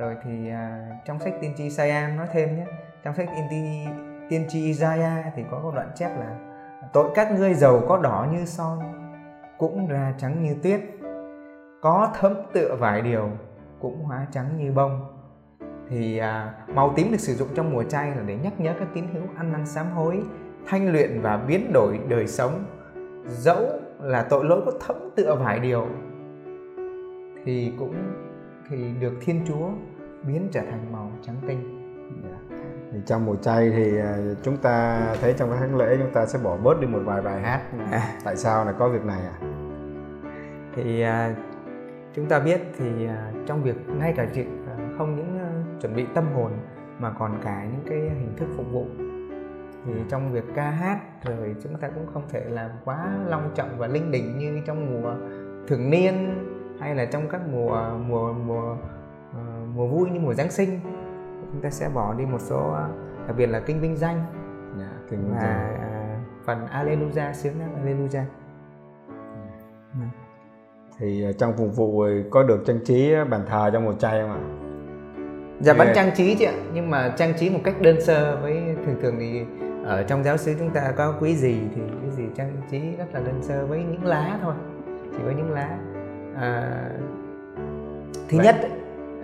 Rồi 0.00 0.16
thì 0.24 0.50
à, 0.50 0.88
trong 1.04 1.18
sách 1.18 1.34
tiên 1.40 1.52
tri 1.56 1.64
Isaiah 1.64 2.16
nói 2.16 2.26
thêm 2.32 2.56
nhé. 2.56 2.64
Trong 3.04 3.14
sách 3.14 3.28
tiên 3.36 3.44
tri 3.50 3.90
tiên 4.28 4.44
tri 4.48 4.64
Isaiah 4.64 5.24
thì 5.36 5.42
có 5.50 5.58
một 5.58 5.72
đoạn 5.74 5.90
chép 5.94 6.18
là 6.18 6.36
tội 6.92 7.10
các 7.14 7.32
ngươi 7.32 7.54
giàu 7.54 7.82
có 7.88 7.98
đỏ 8.02 8.26
như 8.32 8.44
son 8.44 8.78
cũng 9.58 9.88
ra 9.88 10.14
trắng 10.18 10.42
như 10.42 10.56
tuyết 10.62 10.80
có 11.80 12.12
thấm 12.20 12.34
tựa 12.52 12.76
vài 12.80 13.02
điều 13.02 13.30
cũng 13.80 14.04
hóa 14.04 14.26
trắng 14.32 14.46
như 14.56 14.72
bông. 14.72 15.16
Thì 15.88 16.18
à, 16.18 16.54
màu 16.74 16.92
tím 16.96 17.10
được 17.10 17.20
sử 17.20 17.34
dụng 17.34 17.48
trong 17.54 17.72
mùa 17.72 17.82
chay 17.82 18.10
là 18.10 18.22
để 18.26 18.36
nhắc 18.36 18.60
nhớ 18.60 18.74
các 18.78 18.88
tín 18.94 19.04
hữu 19.12 19.22
ăn 19.36 19.52
năn 19.52 19.66
sám 19.66 19.86
hối 19.90 20.22
thanh 20.66 20.92
luyện 20.92 21.20
và 21.20 21.36
biến 21.36 21.72
đổi 21.72 22.00
đời 22.08 22.26
sống. 22.26 22.64
Dẫu 23.26 23.66
là 24.00 24.22
tội 24.22 24.44
lỗi 24.44 24.62
có 24.66 24.72
thấm 24.86 24.96
tựa 25.16 25.34
vài 25.34 25.58
điều 25.58 25.86
thì 27.44 27.72
cũng 27.78 27.94
thì 28.70 28.92
được 29.00 29.12
thiên 29.20 29.44
chúa 29.48 29.68
biến 30.22 30.48
trở 30.52 30.60
thành 30.60 30.92
màu 30.92 31.12
trắng 31.22 31.36
tinh. 31.48 31.76
Thì 32.92 32.98
trong 33.06 33.26
mùa 33.26 33.36
chay 33.36 33.70
thì 33.70 33.98
à, 33.98 34.16
chúng 34.42 34.56
ta 34.56 35.06
thấy 35.20 35.34
trong 35.38 35.50
cái 35.50 35.58
tháng 35.60 35.76
lễ 35.76 35.96
chúng 35.98 36.12
ta 36.12 36.26
sẽ 36.26 36.38
bỏ 36.38 36.56
bớt 36.56 36.80
đi 36.80 36.86
một 36.86 37.00
vài 37.04 37.22
bài 37.22 37.40
hát. 37.40 37.62
À. 37.90 38.02
tại 38.24 38.36
sao 38.36 38.64
là 38.64 38.72
có 38.72 38.88
việc 38.88 39.04
này 39.04 39.20
à 39.20 39.50
thì 40.74 41.04
chúng 42.14 42.26
ta 42.26 42.40
biết 42.40 42.60
thì 42.78 43.06
à, 43.06 43.32
trong 43.46 43.62
việc 43.62 43.76
ngay 43.98 44.14
cả 44.16 44.26
chuyện 44.34 44.66
à, 44.66 44.74
không 44.98 45.16
những 45.16 45.38
chuẩn 45.80 45.96
bị 45.96 46.06
tâm 46.14 46.24
hồn 46.34 46.52
mà 46.98 47.10
còn 47.18 47.40
cả 47.44 47.64
những 47.72 47.82
cái 47.88 47.98
hình 47.98 48.34
thức 48.36 48.48
phục 48.56 48.66
vụ. 48.72 48.86
Thì 49.86 49.92
trong 50.08 50.32
việc 50.32 50.44
ca 50.54 50.70
hát 50.70 51.00
rồi 51.24 51.56
chúng 51.62 51.76
ta 51.76 51.88
cũng 51.88 52.06
không 52.12 52.22
thể 52.28 52.44
làm 52.48 52.70
quá 52.84 53.18
long 53.26 53.50
trọng 53.54 53.78
và 53.78 53.86
linh 53.86 54.10
đình 54.10 54.38
như 54.38 54.60
trong 54.66 54.86
mùa 54.92 55.14
thường 55.68 55.90
niên 55.90 56.34
hay 56.80 56.94
là 56.94 57.04
trong 57.04 57.28
các 57.28 57.40
mùa 57.52 57.90
mùa 58.08 58.32
mùa 58.32 58.76
mùa 59.74 59.86
vui 59.86 60.10
như 60.10 60.20
mùa 60.20 60.34
giáng 60.34 60.50
sinh 60.50 60.80
chúng 61.52 61.60
ta 61.62 61.70
sẽ 61.70 61.88
bỏ 61.94 62.14
đi 62.14 62.26
một 62.26 62.40
số 62.40 62.76
đặc 63.26 63.36
biệt 63.36 63.46
là 63.46 63.60
kinh 63.60 63.80
vinh 63.80 63.96
danh 63.96 64.16
yeah, 64.16 64.28
dạ, 64.78 64.90
kinh 65.10 65.20
vinh 65.20 65.34
và 65.34 65.40
danh. 65.40 66.20
Uh, 66.20 66.46
phần 66.46 66.66
Alleluia 66.66 67.32
sướng 67.32 67.60
lắm 67.60 67.68
Alleluia 67.76 68.24
ừ. 69.92 70.00
thì 70.98 71.26
uh, 71.30 71.38
trong 71.38 71.52
phục 71.56 71.76
vụ 71.76 72.04
có 72.30 72.42
được 72.42 72.62
trang 72.66 72.78
trí 72.84 73.14
bàn 73.30 73.40
thờ 73.46 73.70
trong 73.72 73.84
một 73.84 73.94
chay 73.98 74.20
không 74.20 74.30
ạ? 74.30 74.40
Dạ 75.60 75.72
vẫn 75.72 75.88
trang 75.94 76.10
trí 76.16 76.34
chị 76.34 76.44
ạ 76.44 76.54
nhưng 76.74 76.90
mà 76.90 77.14
trang 77.16 77.32
trí 77.38 77.50
một 77.50 77.60
cách 77.64 77.80
đơn 77.80 78.00
sơ 78.00 78.38
với 78.42 78.76
thường 78.86 78.96
thường 79.02 79.16
thì 79.18 79.44
ở 79.84 80.02
trong 80.02 80.24
giáo 80.24 80.36
sứ 80.36 80.54
chúng 80.58 80.70
ta 80.70 80.92
có 80.96 81.14
quý 81.20 81.36
gì 81.36 81.60
thì 81.74 81.80
quý 81.80 82.10
gì 82.10 82.24
trang 82.36 82.56
trí 82.70 82.80
rất 82.98 83.04
là 83.12 83.20
đơn 83.20 83.42
sơ 83.42 83.66
với 83.66 83.78
những 83.78 84.04
lá 84.04 84.38
thôi 84.42 84.54
chỉ 85.12 85.18
với 85.22 85.34
những 85.34 85.52
lá 85.52 85.78
à, 86.36 86.70
thứ 88.28 88.38
Vậy. 88.38 88.46
nhất 88.46 88.56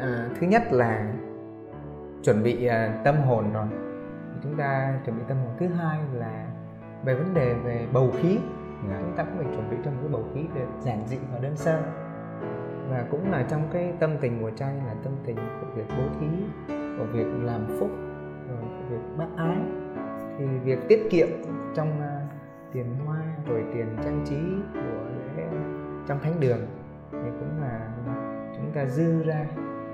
à, 0.01 0.29
thứ 0.41 0.47
nhất 0.47 0.63
là 0.71 1.15
chuẩn 2.23 2.43
bị 2.43 2.67
à, 2.67 3.01
tâm 3.05 3.17
hồn 3.17 3.53
rồi. 3.53 3.67
Chúng 4.43 4.57
ta 4.57 4.99
chuẩn 5.05 5.19
bị 5.19 5.23
tâm 5.29 5.37
hồn. 5.39 5.55
Thứ 5.59 5.67
hai 5.67 5.99
là 6.15 6.47
về 7.05 7.15
vấn 7.15 7.35
đề 7.35 7.55
về 7.55 7.87
bầu 7.93 8.11
khí. 8.21 8.29
Yeah. 8.29 8.43
Dạ. 8.91 9.01
chúng 9.01 9.17
ta 9.17 9.25
cũng 9.25 9.37
phải 9.37 9.47
chuẩn 9.55 9.71
bị 9.71 9.77
cho 9.85 9.91
một 9.91 9.97
cái 10.01 10.09
bầu 10.13 10.25
khí 10.35 10.41
về 10.55 10.67
giản 10.81 11.07
dị 11.07 11.19
và 11.33 11.39
đơn 11.39 11.57
sơ. 11.57 11.83
Và 12.91 13.05
cũng 13.11 13.33
là 13.33 13.45
trong 13.51 13.69
cái 13.73 13.93
tâm 13.99 14.11
tình 14.21 14.41
mùa 14.41 14.51
chay 14.51 14.75
là 14.87 14.95
tâm 15.05 15.13
tình 15.27 15.37
của 15.37 15.67
việc 15.75 15.87
bố 15.89 16.05
thí 16.21 16.27
của 16.69 17.05
việc 17.13 17.27
làm 17.43 17.77
phúc 17.79 17.91
của 18.49 18.67
việc 18.91 19.17
bác 19.19 19.29
ái. 19.37 19.57
Thì 20.39 20.45
việc 20.47 20.79
tiết 20.89 21.07
kiệm 21.11 21.29
trong 21.75 21.89
uh, 21.99 22.27
tiền 22.73 22.87
hoa 23.07 23.23
rồi 23.47 23.65
tiền 23.75 23.87
trang 24.05 24.25
trí 24.25 24.37
của 24.75 25.05
lễ 25.37 25.47
trong 26.09 26.21
thánh 26.23 26.41
đường 26.41 26.67
thì 27.13 27.31
cũng 27.41 27.61
là 27.61 27.89
chúng 28.57 28.73
ta 28.75 28.87
dư 28.87 29.23
ra 29.23 29.47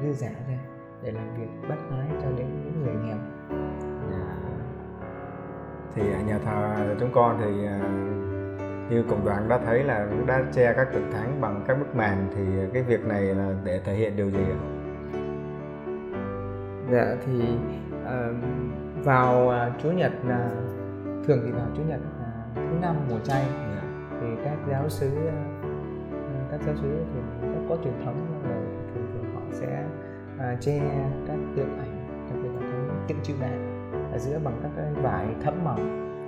dư 0.03 0.13
giả 0.13 0.31
ra 0.49 0.59
để 1.03 1.11
làm 1.11 1.35
việc 1.41 1.69
bác 1.69 1.77
ái 1.91 2.09
cho 2.23 2.29
đến 2.37 2.47
những 2.65 2.83
người 2.85 2.95
nghèo 2.95 3.17
dạ. 4.11 4.37
thì 5.95 6.03
nhà 6.27 6.39
thờ 6.45 6.95
chúng 7.01 7.13
con 7.13 7.39
thì 7.41 7.67
à, 7.67 7.79
như 8.91 9.03
cộng 9.11 9.25
đoàn 9.25 9.49
đã 9.49 9.59
thấy 9.67 9.85
là 9.85 10.09
đã 10.27 10.45
che 10.53 10.73
các 10.77 10.89
tượng 10.93 11.13
thánh 11.13 11.41
bằng 11.41 11.65
các 11.69 11.79
bức 11.79 11.97
màn 11.97 12.29
thì 12.35 12.43
cái 12.75 12.83
việc 12.83 13.05
này 13.05 13.23
là 13.23 13.55
để 13.65 13.81
thể 13.85 13.95
hiện 13.95 14.17
điều 14.17 14.31
gì 14.31 14.45
ạ? 14.45 14.59
Dạ 16.91 17.17
thì 17.27 17.57
uh, 18.05 18.37
vào 19.05 19.47
uh, 19.47 19.83
chủ 19.83 19.91
nhật 19.91 20.13
uh, 20.23 21.27
thường 21.27 21.41
thì 21.45 21.51
vào 21.51 21.67
chủ 21.77 21.83
nhật 21.83 22.01
uh, 22.01 22.55
thứ 22.55 22.79
năm 22.81 22.97
mùa 23.11 23.19
chay 23.25 23.45
dạ. 23.51 23.83
thì 24.21 24.27
các 24.45 24.57
giáo 24.71 24.89
sứ 24.89 25.11
uh, 25.29 25.33
các 26.51 26.61
giáo 26.67 26.75
sứ 26.83 27.05
thì 27.15 27.21
có, 27.43 27.61
có 27.69 27.83
truyền 27.85 27.95
thống 28.05 28.17
là 28.45 28.57
thường 28.95 29.07
sẽ 29.53 29.85
à, 30.39 30.57
che 30.61 30.81
các 31.27 31.37
tượng 31.57 31.79
ảnh 31.79 32.27
đặc 32.29 32.39
biệt 32.43 32.49
là 32.49 32.61
cái 32.61 32.81
tượng 33.09 33.19
chữ 33.23 33.35
vàng 33.41 33.83
ở 34.13 34.19
giữa 34.19 34.39
bằng 34.45 34.55
các 34.63 34.71
cái 34.77 34.93
vải 35.03 35.27
thấm 35.45 35.55
màu 35.65 35.79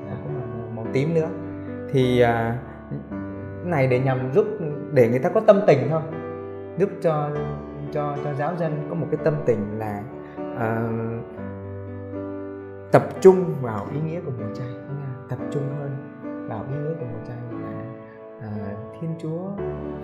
à, 0.09 0.15
cũng 0.23 0.37
là 0.37 0.45
màu 0.77 0.87
tím 0.93 1.15
nữa. 1.15 1.29
Thì 1.93 2.21
à, 2.21 2.59
này 3.65 3.87
để 3.87 4.01
nhằm 4.01 4.33
giúp 4.33 4.47
để 4.93 5.09
người 5.09 5.19
ta 5.19 5.29
có 5.29 5.41
tâm 5.41 5.61
tình 5.67 5.79
thôi 5.91 6.03
giúp 6.79 6.89
cho 7.03 7.31
cho 7.93 8.17
cho 8.25 8.35
giáo 8.35 8.57
dân 8.57 8.87
có 8.89 8.95
một 8.95 9.07
cái 9.11 9.21
tâm 9.25 9.35
tình 9.47 9.79
là 9.79 10.03
uh, 10.41 11.25
tập 12.93 13.03
trung 13.21 13.55
vào 13.63 13.87
ý 13.93 14.01
nghĩa 14.01 14.21
của 14.21 14.33
mùa 14.39 14.55
chay 14.55 14.69
tập 15.29 15.39
trung 15.51 15.63
hơn 15.79 15.91
vào 16.49 16.65
ý 16.71 16.77
nghĩa 16.77 16.95
của 17.01 17.07
mùa 17.13 17.27
chay 17.29 17.37
là 17.63 17.83
uh, 18.39 19.01
thiên 19.01 19.11
chúa 19.19 19.51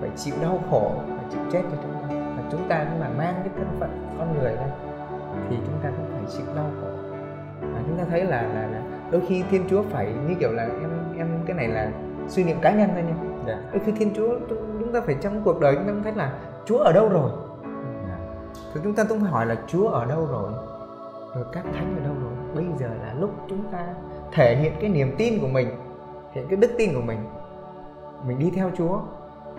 phải 0.00 0.10
chịu 0.16 0.34
đau 0.42 0.60
khổ 0.70 0.92
phải 1.06 1.26
chịu 1.30 1.40
chết 1.52 1.62
cho 1.70 1.76
chúng 1.82 1.92
ta 1.92 2.19
chúng 2.50 2.68
ta 2.68 2.86
là 3.00 3.08
mang 3.18 3.34
cái 3.44 3.50
thân 3.56 3.76
phận 3.80 3.90
con 4.18 4.38
người 4.38 4.56
đây 4.56 4.68
thì 5.50 5.56
chúng 5.66 5.78
ta 5.82 5.90
cũng 5.96 6.06
phải 6.12 6.22
chịu 6.36 6.46
đau 6.56 6.70
khổ 6.80 6.88
và 7.60 7.80
chúng 7.86 7.98
ta 7.98 8.04
thấy 8.10 8.24
là 8.24 8.42
là, 8.42 8.66
là 8.66 8.82
đôi 9.10 9.22
khi 9.28 9.44
thiên 9.50 9.62
chúa 9.70 9.82
phải 9.90 10.12
như 10.28 10.34
kiểu 10.40 10.52
là 10.52 10.62
em 10.62 10.90
em 11.18 11.28
cái 11.46 11.56
này 11.56 11.68
là 11.68 11.90
suy 12.28 12.44
niệm 12.44 12.56
cá 12.62 12.70
nhân 12.70 12.90
thôi 12.94 13.02
nha 13.02 13.14
yeah. 13.14 13.46
Dạ. 13.46 13.70
đôi 13.72 13.82
khi 13.86 13.92
thiên 13.92 14.14
chúa 14.14 14.38
chúng 14.80 14.92
ta 14.92 15.00
phải 15.00 15.16
trong 15.20 15.42
cuộc 15.44 15.60
đời 15.60 15.74
chúng 15.74 15.86
ta 15.86 15.92
thấy 16.04 16.12
là 16.12 16.32
chúa 16.66 16.78
ở 16.78 16.92
đâu 16.92 17.08
rồi 17.08 17.30
yeah. 17.30 17.74
Dạ. 18.08 18.16
thì 18.74 18.80
chúng 18.84 18.94
ta 18.94 19.04
cũng 19.04 19.20
phải 19.20 19.30
hỏi 19.30 19.46
là 19.46 19.56
chúa 19.66 19.88
ở 19.88 20.06
đâu 20.06 20.26
rồi 20.26 20.52
rồi 21.34 21.44
các 21.52 21.64
thánh 21.74 21.96
ở 21.98 22.04
đâu 22.04 22.14
rồi 22.22 22.32
bây 22.54 22.64
giờ 22.78 22.88
là 23.06 23.14
lúc 23.14 23.30
chúng 23.48 23.62
ta 23.72 23.86
thể 24.32 24.56
hiện 24.56 24.72
cái 24.80 24.90
niềm 24.90 25.14
tin 25.18 25.40
của 25.40 25.48
mình 25.48 25.68
hiện 26.32 26.48
cái 26.48 26.56
đức 26.56 26.70
tin 26.78 26.94
của 26.94 27.00
mình 27.00 27.18
mình 28.26 28.38
đi 28.38 28.50
theo 28.50 28.70
chúa 28.76 29.00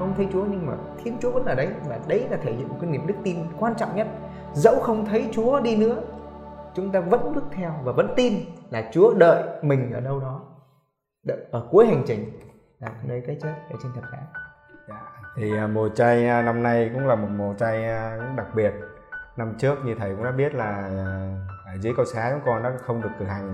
không 0.01 0.13
thấy 0.17 0.27
chúa, 0.33 0.45
nhưng 0.45 0.65
mà 0.67 0.73
thiên 1.03 1.17
chúa 1.21 1.31
vẫn 1.31 1.45
ở 1.45 1.55
đấy. 1.55 1.69
Và 1.87 1.99
đấy 2.07 2.27
là 2.31 2.37
thể 2.37 2.53
hiện 2.53 2.67
một 2.69 2.77
cái 2.81 2.89
niềm 2.89 3.07
đức 3.07 3.15
tin 3.23 3.37
quan 3.59 3.73
trọng 3.77 3.95
nhất. 3.95 4.07
Dẫu 4.53 4.79
không 4.79 5.05
thấy 5.05 5.29
chúa 5.31 5.59
đi 5.59 5.75
nữa, 5.75 6.01
chúng 6.73 6.91
ta 6.91 6.99
vẫn 6.99 7.33
bước 7.33 7.43
theo 7.51 7.73
và 7.83 7.91
vẫn 7.91 8.13
tin 8.15 8.33
là 8.69 8.89
chúa 8.91 9.13
đợi 9.13 9.43
mình 9.61 9.93
ở 9.93 9.99
đâu 9.99 10.19
đó. 10.19 10.41
Đợi 11.23 11.37
ở 11.51 11.67
cuối 11.71 11.87
hành 11.87 12.03
trình, 12.07 12.39
là 12.79 12.91
nơi 13.03 13.23
cái 13.27 13.37
chết 13.41 13.53
ở 13.69 13.75
trên 13.83 13.91
thập 13.93 14.03
giá 14.11 14.19
dạ. 14.89 14.95
thì 15.35 15.57
à, 15.57 15.67
mùa 15.67 15.89
chay 15.89 16.27
à, 16.27 16.41
năm 16.41 16.63
nay 16.63 16.91
cũng 16.93 17.07
là 17.07 17.15
một 17.15 17.27
mùa 17.31 17.53
chay 17.53 17.85
à, 17.85 18.17
cũng 18.19 18.35
đặc 18.35 18.47
biệt. 18.55 18.71
Năm 19.37 19.53
trước 19.57 19.75
như 19.85 19.95
thầy 19.99 20.15
cũng 20.15 20.23
đã 20.23 20.31
biết 20.31 20.55
là 20.55 20.89
ở 21.65 21.77
dưới 21.81 21.93
cầu 21.97 22.05
xá 22.05 22.31
chúng 22.31 22.41
con 22.45 22.63
đã 22.63 22.71
không 22.81 23.01
được 23.01 23.09
cử 23.19 23.25
hành 23.25 23.53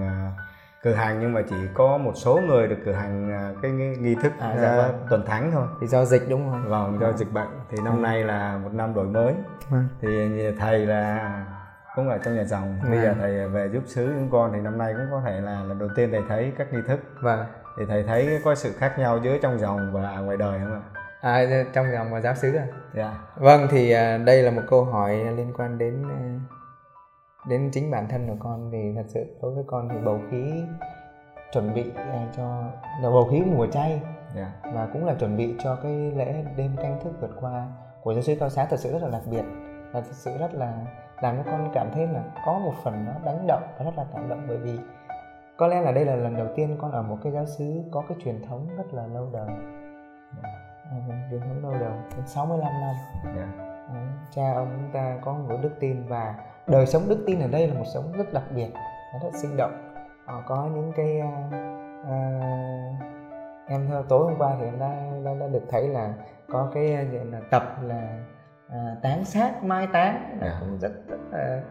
cử 0.84 0.94
hành 0.94 1.20
nhưng 1.20 1.34
mà 1.34 1.42
chỉ 1.50 1.56
có 1.74 1.98
một 1.98 2.12
số 2.16 2.40
người 2.48 2.68
được 2.68 2.78
cử 2.86 2.92
hành 2.92 3.32
cái 3.62 3.72
nghi 3.72 4.16
thức 4.16 4.32
à, 4.40 4.58
dạ 4.62 4.78
vâng. 4.78 5.06
tuần 5.10 5.26
thánh 5.26 5.52
thôi. 5.54 5.68
Thì 5.82 5.88
do 5.88 6.06
dịch 6.06 6.22
đúng 6.30 6.50
không? 6.50 6.70
Vâng 6.70 6.98
do 7.02 7.12
dịch 7.12 7.32
bệnh. 7.34 7.48
Thì 7.70 7.78
năm 7.86 7.98
à. 8.00 8.02
nay 8.02 8.24
là 8.24 8.58
một 8.64 8.74
năm 8.74 8.94
đổi 8.94 9.06
mới. 9.06 9.34
À. 9.72 9.84
thì 10.02 10.08
thầy 10.60 10.86
là 10.86 11.46
cũng 11.96 12.10
ở 12.10 12.18
trong 12.18 12.36
nhà 12.36 12.44
dòng 12.44 12.80
bây 12.90 12.98
à. 12.98 13.04
giờ 13.04 13.14
thầy 13.20 13.48
về 13.48 13.70
giúp 13.74 13.84
xứ 13.86 14.08
chúng 14.08 14.30
con 14.32 14.52
thì 14.54 14.60
năm 14.60 14.78
nay 14.78 14.94
cũng 14.94 15.08
có 15.12 15.22
thể 15.26 15.42
là 15.42 15.64
lần 15.64 15.80
đầu 15.80 15.90
tiên 15.96 16.10
thầy 16.12 16.22
thấy 16.30 16.54
các 16.58 16.74
nghi 16.74 16.80
thức. 16.88 17.00
Vâng. 17.22 17.46
Thì 17.78 17.86
thầy 17.88 18.04
thấy 18.04 18.42
có 18.44 18.56
sự 18.56 18.72
khác 18.78 19.00
nhau 19.00 19.20
giữa 19.24 19.38
trong 19.42 19.60
dòng 19.60 19.92
và 19.94 20.20
ngoài 20.20 20.38
đời 20.38 20.60
không 20.60 20.74
ạ? 20.74 20.82
À 21.22 21.44
trong 21.74 21.92
dòng 21.92 22.12
và 22.12 22.22
giáo 22.22 22.36
xứ 22.36 22.56
à? 22.56 22.66
Dạ. 22.94 23.14
Vâng 23.36 23.68
thì 23.72 23.92
à, 23.92 24.18
đây 24.18 24.44
là 24.44 24.52
một 24.52 24.62
câu 24.70 24.86
hỏi 24.86 25.16
liên 25.16 25.54
quan 25.58 25.78
đến 25.78 26.04
à, 26.10 26.20
đến 27.50 27.70
chính 27.74 27.92
bản 27.92 28.08
thân 28.10 28.28
của 28.28 28.36
con 28.40 28.70
thì 28.72 28.94
thật 28.96 29.06
sự 29.08 29.38
đối 29.42 29.52
với 29.52 29.64
con 29.68 29.90
thì 29.90 29.96
bầu 30.06 30.20
khí 30.32 30.64
chuẩn 31.52 31.74
bị 31.74 31.92
à, 31.96 32.28
cho 32.38 32.64
là 33.02 33.10
bầu 33.10 33.28
khí 33.32 33.42
mùa 33.42 33.68
chay 33.68 33.90
yeah. 33.92 34.04
Dạ. 34.36 34.72
và 34.74 34.88
cũng 34.94 35.06
là 35.06 35.14
chuẩn 35.14 35.38
bị 35.38 35.56
cho 35.64 35.76
cái 35.76 35.92
lễ 35.92 36.44
đêm 36.58 36.72
canh 36.82 37.00
thức 37.04 37.14
vượt 37.22 37.32
qua 37.42 37.68
của 38.02 38.14
giáo 38.14 38.22
sứ 38.22 38.36
cao 38.40 38.50
xá 38.50 38.66
thật 38.66 38.80
sự 38.80 38.92
rất 38.92 39.02
là 39.02 39.10
đặc 39.10 39.22
biệt 39.32 39.44
và 39.92 40.02
thật 40.02 40.14
sự 40.14 40.38
rất 40.40 40.54
là 40.54 40.86
làm 41.22 41.38
cho 41.38 41.52
con 41.52 41.72
cảm 41.74 41.88
thấy 41.94 42.08
là 42.08 42.24
có 42.46 42.60
một 42.60 42.74
phần 42.84 43.06
nó 43.06 43.12
đánh 43.26 43.48
động 43.48 43.64
và 43.78 43.86
rất 43.86 43.98
là 43.98 44.06
cảm 44.14 44.30
động 44.30 44.46
bởi 44.48 44.58
vì 44.58 44.80
có 45.58 45.68
lẽ 45.68 45.82
là 45.82 45.92
đây 45.92 46.06
là 46.06 46.16
lần 46.16 46.38
đầu 46.38 46.48
tiên 46.56 46.78
con 46.82 46.92
ở 46.92 47.02
một 47.02 47.18
cái 47.24 47.32
giáo 47.34 47.46
xứ 47.46 47.84
có 47.92 48.04
cái 48.10 48.18
truyền 48.24 48.42
thống 48.48 48.68
rất 48.78 48.94
là 48.94 49.08
lâu 49.08 49.30
đời 49.34 49.48
yeah. 49.48 51.10
à, 51.10 51.28
truyền 51.32 51.42
thống 51.42 51.64
lâu 51.64 51.72
đời 51.72 52.00
đến 52.18 52.28
65 52.28 52.74
năm 52.82 52.96
yeah. 53.36 53.50
à, 53.90 54.14
cha 54.32 54.54
ông 54.54 54.68
chúng 54.72 54.92
ta 54.94 55.18
có 55.22 55.34
một 55.34 55.58
đức 55.62 55.72
tin 55.80 56.08
và 56.08 56.36
đời 56.68 56.86
sống 56.86 57.10
đức 57.10 57.24
tin 57.28 57.40
ở 57.40 57.48
đây 57.48 57.68
là 57.68 57.74
một 57.74 57.86
sống 57.94 58.14
rất 58.18 58.34
đặc 58.34 58.44
biệt 58.56 58.68
rất 59.24 59.30
sinh 59.34 59.58
động. 59.58 59.94
Họ 60.26 60.44
có 60.48 60.70
những 60.76 60.92
cái 60.96 61.22
uh, 61.22 61.54
uh, 62.02 63.08
em 63.68 63.90
tối 64.10 64.26
hôm 64.26 64.38
qua 64.38 64.56
thì 64.60 64.66
em 64.66 64.80
đã, 64.80 65.12
đã, 65.26 65.34
đã 65.40 65.48
được 65.48 65.64
thấy 65.70 65.88
là 65.88 66.14
có 66.52 66.72
cái 66.74 67.06
là 67.32 67.40
tập 67.52 67.78
là 67.84 68.18
à, 68.70 68.96
tán 69.02 69.26
sát 69.26 69.64
mai 69.64 69.88
táng 69.94 70.38
là 70.42 70.58
cũng 70.60 70.80
rất 70.80 70.92
rất 71.08 71.18
là, 71.32 71.62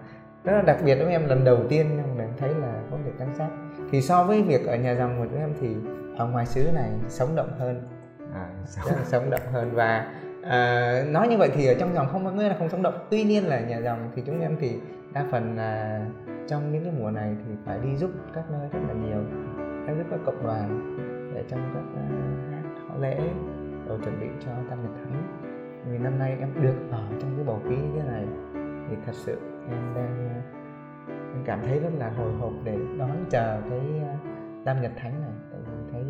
rất 0.45 0.53
là 0.53 0.62
đặc 0.62 0.76
biệt 0.85 0.95
với 0.95 1.12
em. 1.12 1.26
Lần 1.29 1.45
đầu 1.45 1.59
tiên 1.69 2.03
em 2.19 2.33
thấy 2.38 2.50
là 2.55 2.73
có 2.91 2.97
việc 2.97 3.12
tán 3.19 3.35
sát. 3.38 3.49
Thì 3.91 4.03
so 4.03 4.25
với 4.25 4.43
việc 4.43 4.67
ở 4.67 4.76
nhà 4.76 4.95
dòng 4.95 5.19
của 5.19 5.26
chúng 5.31 5.41
em 5.41 5.55
thì 5.61 5.76
ở 6.19 6.26
ngoài 6.26 6.47
xứ 6.47 6.71
này 6.75 6.91
sống 7.09 7.37
động 7.37 7.50
hơn. 7.59 7.88
À, 8.35 8.49
sống. 8.67 8.95
sống 9.05 9.31
động 9.31 9.53
hơn. 9.53 9.71
Và 9.75 10.15
à, 10.49 11.05
nói 11.09 11.29
như 11.29 11.37
vậy 11.38 11.50
thì 11.55 11.67
ở 11.67 11.75
trong 11.75 11.95
dòng 11.95 12.07
không 12.12 12.25
có 12.25 12.31
nghĩa 12.31 12.49
là 12.49 12.57
không 12.59 12.69
sống 12.69 12.83
động. 12.83 12.95
Tuy 13.11 13.25
nhiên 13.25 13.47
là 13.47 13.61
nhà 13.61 13.79
dòng 13.79 14.11
thì 14.15 14.23
chúng 14.26 14.41
em 14.41 14.57
thì 14.61 14.81
đa 15.12 15.25
phần 15.31 15.57
là 15.57 16.00
trong 16.49 16.73
những 16.73 16.85
cái 16.85 16.93
mùa 16.99 17.11
này 17.11 17.37
thì 17.47 17.55
phải 17.65 17.79
đi 17.79 17.97
giúp 17.97 18.11
các 18.35 18.45
nơi 18.50 18.69
rất 18.73 18.79
là 18.88 18.95
nhiều 18.95 19.25
các 19.87 19.97
giúp 19.99 20.07
các 20.11 20.21
cộng 20.26 20.43
đoàn 20.43 20.97
để 21.35 21.45
trong 21.49 21.61
các 21.75 21.83
ờ, 21.95 22.03
uh, 22.03 22.88
họ 22.88 22.95
lễ 23.00 23.21
rồi 23.88 23.99
chuẩn 24.05 24.21
bị 24.21 24.26
cho 24.45 24.50
tam 24.71 24.83
nhật 24.83 24.91
thánh 24.95 25.23
vì 25.91 25.99
năm 25.99 26.19
nay 26.19 26.37
em 26.41 26.49
được 26.62 26.75
ở 26.91 27.03
trong 27.21 27.37
cái 27.37 27.45
bầu 27.47 27.61
khí 27.69 27.76
như 27.76 28.00
thế 28.00 28.09
này 28.09 28.26
thì 28.88 28.97
thật 29.07 29.15
sự 29.15 29.38
em 29.71 29.95
đang 29.95 30.43
em 31.09 31.43
cảm 31.45 31.61
thấy 31.62 31.81
rất 31.81 31.91
là 31.99 32.11
hồi 32.11 32.33
hộp 32.33 32.53
để 32.65 32.79
đón 32.99 33.25
chờ 33.31 33.61
cái 33.71 33.81
ờ, 34.03 34.31
tam 34.65 34.83
nhật 34.83 34.93
thánh 34.97 35.21
này. 35.21 35.33
Tại 35.50 35.61
vì 35.65 35.93
thấy 35.93 36.03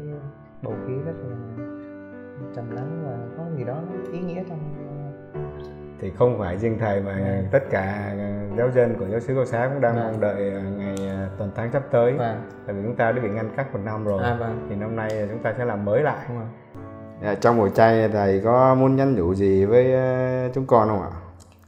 bầu 0.62 0.74
khí 0.86 0.92
rất 1.06 1.12
là 1.12 1.65
trầm 2.56 2.70
lắng 2.70 3.02
và 3.04 3.16
có 3.36 3.44
gì 3.56 3.64
đó 3.64 3.76
ý 4.12 4.18
nghĩa 4.18 4.42
trong 4.48 4.58
thì 6.00 6.10
không 6.10 6.38
phải 6.38 6.58
riêng 6.58 6.78
thầy 6.80 7.00
mà 7.00 7.12
Vâng. 7.12 7.46
tất 7.50 7.70
cả 7.70 8.14
giáo 8.58 8.70
dân 8.70 8.94
của 8.98 9.06
giáo 9.08 9.20
xứ 9.20 9.34
Cao 9.34 9.44
Xá 9.44 9.68
cũng 9.72 9.80
đang 9.80 9.96
mong 9.96 10.20
đợi 10.20 10.50
à, 10.50 10.62
ngày 10.78 11.08
à, 11.08 11.28
tuần 11.38 11.50
tháng 11.54 11.72
sắp 11.72 11.82
tới. 11.90 12.12
Vâng 12.12 12.50
tại 12.66 12.74
vì 12.74 12.82
chúng 12.82 12.94
ta 12.94 13.12
đã 13.12 13.22
bị 13.22 13.28
ngăn 13.28 13.50
cách 13.56 13.66
một 13.72 13.80
năm 13.84 14.04
rồi. 14.04 14.22
À 14.22 14.36
vâng. 14.40 14.66
Thì 14.68 14.76
năm 14.76 14.96
nay 14.96 15.26
chúng 15.30 15.42
ta 15.42 15.54
sẽ 15.58 15.64
làm 15.64 15.84
mới 15.84 16.02
lại. 16.02 16.26
Dạ, 17.22 17.34
trong 17.34 17.58
buổi 17.58 17.70
chay 17.70 18.08
thầy 18.08 18.40
có 18.44 18.74
muốn 18.74 18.96
nhắn 18.96 19.14
nhủ 19.14 19.34
gì 19.34 19.64
với 19.64 19.94
chúng 20.54 20.66
con 20.66 20.88
không 20.88 21.02
ạ? 21.02 21.10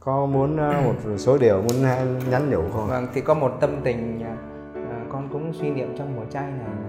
Có 0.00 0.26
muốn 0.26 0.56
một 0.56 1.16
số 1.16 1.38
điều 1.38 1.62
muốn 1.62 1.82
nhắn 2.30 2.50
nhủ 2.50 2.62
không? 2.72 2.86
Vâng, 2.86 3.06
thì 3.14 3.20
có 3.20 3.34
một 3.34 3.52
tâm 3.60 3.80
tình 3.84 4.22
à, 4.24 4.36
à, 4.74 5.04
con 5.12 5.28
cũng 5.32 5.52
suy 5.52 5.70
niệm 5.70 5.94
trong 5.98 6.16
mùa 6.16 6.24
chay 6.30 6.42
này 6.42 6.58
là 6.58 6.88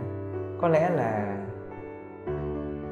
có 0.62 0.68
lẽ 0.68 0.90
là 0.90 1.38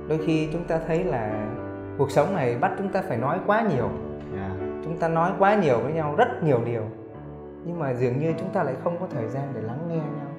đôi 0.07 0.17
khi 0.25 0.49
chúng 0.53 0.63
ta 0.63 0.79
thấy 0.87 1.03
là 1.03 1.49
cuộc 1.97 2.11
sống 2.11 2.35
này 2.35 2.57
bắt 2.57 2.71
chúng 2.77 2.89
ta 2.89 3.01
phải 3.07 3.17
nói 3.17 3.39
quá 3.45 3.67
nhiều. 3.75 3.89
Dạ. 4.35 4.49
chúng 4.83 4.97
ta 4.97 5.07
nói 5.07 5.31
quá 5.39 5.55
nhiều 5.55 5.79
với 5.79 5.93
nhau 5.93 6.15
rất 6.17 6.43
nhiều 6.43 6.61
điều 6.65 6.83
nhưng 7.65 7.79
mà 7.79 7.93
dường 7.93 8.19
như 8.19 8.33
chúng 8.39 8.49
ta 8.49 8.63
lại 8.63 8.75
không 8.83 8.97
có 8.99 9.07
thời 9.11 9.27
gian 9.27 9.43
để 9.55 9.61
lắng 9.61 9.79
nghe 9.89 9.95
nhau. 9.95 10.31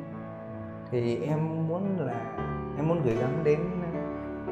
Thì 0.90 1.16
em 1.26 1.68
muốn 1.68 1.98
là 1.98 2.34
em 2.76 2.88
muốn 2.88 3.00
gửi 3.04 3.14
gắm 3.14 3.30
đến 3.44 3.58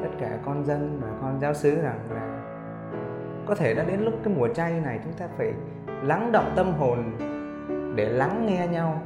tất 0.02 0.08
cả 0.18 0.38
con 0.44 0.64
dân 0.64 1.00
và 1.02 1.08
con 1.23 1.40
giáo 1.40 1.54
xứ 1.54 1.82
rằng 1.82 1.99
là 2.14 2.42
có 3.46 3.54
thể 3.54 3.75
đã 3.75 3.85
đến 3.85 4.00
lúc 4.00 4.14
cái 4.25 4.35
mùa 4.35 4.49
chay 4.49 4.80
này 4.80 5.00
chúng 5.04 5.12
ta 5.12 5.28
phải 5.37 5.52
lắng 6.02 6.32
động 6.32 6.52
tâm 6.56 6.73
hồn 6.73 6.99
để 7.97 8.08
lắng 8.08 8.47
nghe 8.47 8.67
nhau. 8.67 9.02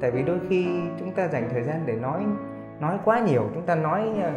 Tại 0.00 0.10
vì 0.10 0.22
đôi 0.22 0.40
khi 0.48 0.66
chúng 0.98 1.12
ta 1.12 1.28
dành 1.28 1.48
thời 1.50 1.62
gian 1.62 1.82
để 1.86 1.94
nói 1.94 2.24
nói 2.80 2.98
quá 3.04 3.20
nhiều, 3.20 3.50
chúng 3.54 3.66
ta 3.66 3.74
nói 3.74 4.08
ờ, 4.22 4.32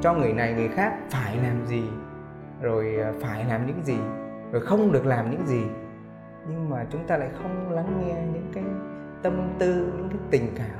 cho 0.00 0.14
người 0.14 0.32
này 0.32 0.52
người 0.52 0.68
khác 0.68 0.92
phải 1.10 1.36
làm 1.36 1.66
gì, 1.66 1.82
rồi 2.62 2.96
ờ, 2.96 3.12
phải 3.20 3.44
làm 3.44 3.66
những 3.66 3.84
gì, 3.84 3.98
rồi 4.52 4.62
không 4.62 4.92
được 4.92 5.06
làm 5.06 5.30
những 5.30 5.46
gì. 5.46 5.62
Nhưng 6.48 6.70
mà 6.70 6.86
chúng 6.90 7.06
ta 7.06 7.16
lại 7.16 7.28
không 7.42 7.70
lắng 7.70 8.00
nghe 8.00 8.14
những 8.32 8.50
cái 8.54 8.64
tâm 9.22 9.48
tư, 9.58 9.92
những 9.96 10.08
cái 10.08 10.18
tình 10.30 10.46
cảm, 10.56 10.78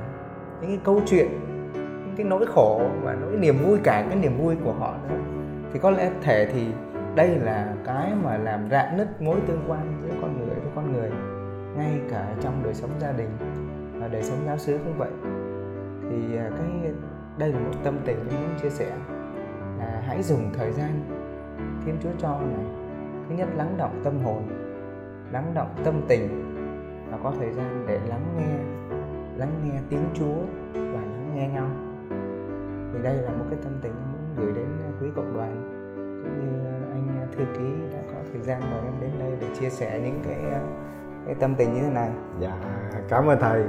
những 0.61 0.69
cái 0.69 0.79
câu 0.83 1.01
chuyện, 1.05 1.27
những 1.73 2.13
cái 2.17 2.25
nỗi 2.25 2.45
khổ 2.45 2.81
và 3.01 3.13
nỗi 3.21 3.37
niềm 3.37 3.57
vui 3.57 3.79
cả 3.83 4.05
cái 4.09 4.19
niềm 4.19 4.37
vui 4.37 4.55
của 4.63 4.73
họ 4.73 4.95
nữa. 5.09 5.17
Thì 5.73 5.79
có 5.79 5.91
lẽ 5.91 6.11
thể 6.21 6.49
thì 6.53 6.67
đây 7.15 7.27
là 7.27 7.73
cái 7.85 8.11
mà 8.23 8.37
làm 8.37 8.69
rạn 8.69 8.97
nứt 8.97 9.21
mối 9.21 9.39
tương 9.47 9.63
quan 9.67 10.01
giữa 10.01 10.13
con 10.21 10.37
người 10.37 10.55
với 10.55 10.71
con 10.75 10.93
người, 10.93 11.11
ngay 11.77 11.99
cả 12.11 12.27
trong 12.41 12.63
đời 12.63 12.73
sống 12.73 12.89
gia 12.99 13.11
đình 13.11 13.29
và 13.99 14.07
đời 14.07 14.23
sống 14.23 14.37
giáo 14.45 14.57
xứ 14.57 14.77
cũng 14.77 14.97
vậy 14.97 15.09
thì 16.09 16.37
à, 16.37 16.49
cái 16.57 16.91
đây 17.37 17.51
là 17.51 17.59
một 17.59 17.73
tâm 17.83 17.97
tình 18.05 18.17
tôi 18.29 18.39
muốn 18.39 18.59
chia 18.61 18.69
sẻ. 18.69 18.97
Là 19.79 20.03
hãy 20.07 20.23
dùng 20.23 20.49
thời 20.57 20.71
gian 20.71 20.89
Thiên 21.85 21.95
Chúa 22.03 22.09
cho 22.17 22.39
này. 22.39 22.65
Thứ 23.29 23.35
nhất 23.35 23.47
lắng 23.55 23.75
động 23.77 24.01
tâm 24.03 24.13
hồn 24.23 24.43
lắng 25.31 25.51
động 25.55 25.75
tâm 25.83 26.01
tình 26.07 26.55
và 27.11 27.17
có 27.23 27.33
thời 27.39 27.51
gian 27.51 27.85
để 27.87 27.99
lắng 28.07 28.25
nghe 28.37 28.57
lắng 29.37 29.51
nghe 29.63 29.79
tiếng 29.89 30.05
Chúa 30.13 30.35
và 30.73 31.01
lắng 31.01 31.31
nghe 31.35 31.47
nhau. 31.47 31.67
Thì 32.93 32.99
đây 33.03 33.15
là 33.17 33.29
một 33.29 33.45
cái 33.49 33.59
tâm 33.63 33.73
tình 33.81 33.93
muốn 33.93 34.35
gửi 34.37 34.53
đến 34.55 34.67
quý 35.01 35.07
cộng 35.15 35.33
đoàn 35.33 35.75
cũng 36.23 36.39
như 36.39 36.69
anh 36.91 37.27
thư 37.31 37.45
ký 37.57 37.93
đã 37.93 37.99
có 38.13 38.19
thời 38.33 38.41
gian 38.41 38.61
mời 38.61 38.81
em 38.85 38.93
đến 39.01 39.11
đây 39.19 39.31
để 39.41 39.47
chia 39.59 39.69
sẻ 39.69 40.01
những 40.03 40.19
cái 40.25 40.51
à, 40.51 40.61
cái 41.25 41.35
tâm 41.35 41.55
tình 41.55 41.73
như 41.73 41.81
thế 41.81 41.89
này. 41.89 42.09
Dạ, 42.39 42.59
cảm 43.09 43.27
ơn 43.27 43.39
thầy. 43.39 43.63